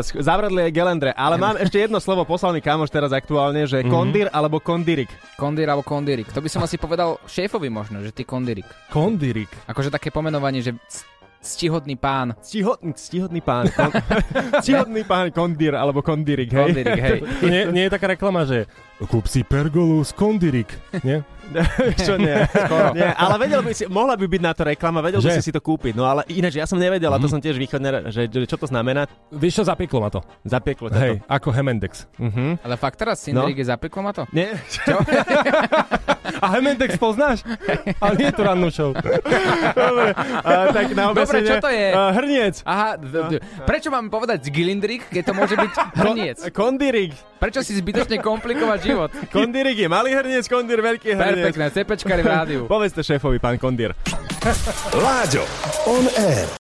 sch- 0.00 0.18
zavradlie 0.18 0.64
je 0.64 0.72
gelendre. 0.72 1.10
Ale 1.10 1.36
mám 1.36 1.54
ešte 1.54 1.78
jedno 1.78 1.96
slovo, 1.96 2.22
poslal 2.22 2.50
mi 2.50 2.60
kamoš 2.60 2.88
teraz 2.88 3.10
aktuálne, 3.10 3.64
že 3.64 3.80
Mhm. 3.80 3.88
kondír 3.88 4.26
alebo 4.28 4.58
kondirik. 4.58 5.08
Kondír 5.34 5.66
alebo 5.66 5.82
kondírik. 5.82 6.28
To 6.30 6.38
by 6.38 6.48
som 6.48 6.60
asi 6.60 6.76
povedal 6.76 7.20
šéfovi 7.24 7.66
možno, 7.66 8.00
že 8.00 8.10
ty 8.10 8.22
kondírik. 8.22 8.66
Kondirik. 8.88 9.48
Akože 9.64 9.88
také 9.88 10.08
pomenovanie, 10.08 10.60
že 10.60 10.74
ctihodný 11.38 11.94
pán. 11.94 12.34
Stihodný, 12.40 12.92
stihodný 12.92 13.38
pán. 13.38 13.70
Kon, 13.70 13.94
stihodný 14.58 15.02
pán 15.02 15.30
kondír 15.30 15.72
alebo 15.72 16.02
kondírik, 16.02 16.50
hej? 16.50 16.58
Kondírik, 16.60 16.98
hej. 16.98 17.18
To 17.40 17.46
nie, 17.46 17.62
nie 17.70 17.84
je 17.86 17.92
taká 17.92 18.06
reklama, 18.08 18.42
že 18.42 18.66
kúp 19.00 19.24
si 19.24 19.42
pergolu 19.42 20.02
z 20.02 20.10
kondirik, 20.12 20.66
nie? 21.00 21.22
Čo 22.06 22.14
nie? 22.16 22.34
Skoro. 22.46 22.92
nie? 22.92 23.08
Ale 23.08 23.34
vedel 23.38 23.60
by 23.60 23.72
si, 23.72 23.84
mohla 23.86 24.14
by 24.14 24.26
byť 24.26 24.42
na 24.42 24.52
to 24.52 24.62
reklama, 24.64 25.00
vedel 25.00 25.18
by 25.18 25.30
Že? 25.30 25.36
si 25.38 25.48
si 25.48 25.52
to 25.52 25.58
kúpiť. 25.58 25.92
No 25.92 26.04
ale 26.04 26.22
ináč, 26.28 26.54
ja 26.54 26.66
som 26.66 26.76
nevedel, 26.76 27.08
a 27.08 27.16
to 27.16 27.26
som 27.26 27.38
tiež 27.38 27.56
východne, 27.56 28.08
že, 28.08 28.28
že 28.28 28.44
čo 28.44 28.54
to 28.54 28.66
znamená. 28.66 29.08
Vieš 29.28 29.60
čo, 29.60 29.64
zapieklo 29.64 29.98
ma 29.98 30.08
to. 30.08 30.20
Zapieklo 30.42 30.88
ťa 30.88 30.94
to. 30.94 31.00
Hej, 31.00 31.14
ako 31.24 31.48
Hemendex. 31.50 31.92
Mhm. 32.16 32.60
Ale 32.60 32.74
fakt 32.76 32.96
teraz 32.96 33.20
Cinderik 33.20 33.56
je 33.56 33.66
zapeklo 33.66 34.00
ma 34.00 34.12
to? 34.12 34.28
Nie? 34.30 34.54
A 36.38 36.46
Hemendex 36.52 36.94
poznáš? 36.96 37.42
Ale 37.98 38.12
nie 38.14 38.28
je 38.28 38.36
to 38.36 38.42
rannú 38.44 38.68
show. 38.68 38.92
Dobre, 38.92 40.12
a, 40.14 40.70
tak 40.70 40.86
na 40.92 41.10
Dobre, 41.10 41.38
čo 41.42 41.56
to 41.58 41.66
je? 41.66 41.88
a, 41.90 42.12
hrniec. 42.12 42.54
Aha, 42.62 42.94
d- 42.94 43.08
d- 43.28 43.40
prečo 43.64 43.88
mám 43.88 44.06
povedať 44.06 44.46
Gilindrik, 44.46 45.08
keď 45.08 45.22
to 45.24 45.32
môže 45.34 45.56
byť 45.56 45.72
hrniec? 45.96 46.38
Kondírik. 46.52 47.16
Prečo 47.38 47.62
si 47.62 47.74
zbytočne 47.74 48.18
komplikovať 48.18 48.78
život? 48.82 49.10
Kondírik 49.30 49.78
je 49.78 49.88
malý 49.88 50.10
hrniec, 50.12 50.44
kondír 50.46 50.78
veľký 50.78 51.16
hrniec. 51.16 51.37
Perfektné, 51.38 51.66
cepečkari 51.70 52.22
v 52.22 52.26
rádiu. 52.26 52.60
Povedzte 52.66 53.06
šéfovi, 53.06 53.38
pán 53.38 53.60
kondír. 53.60 53.94
Láďo, 54.96 55.44
on 55.86 56.08
air. 56.18 56.48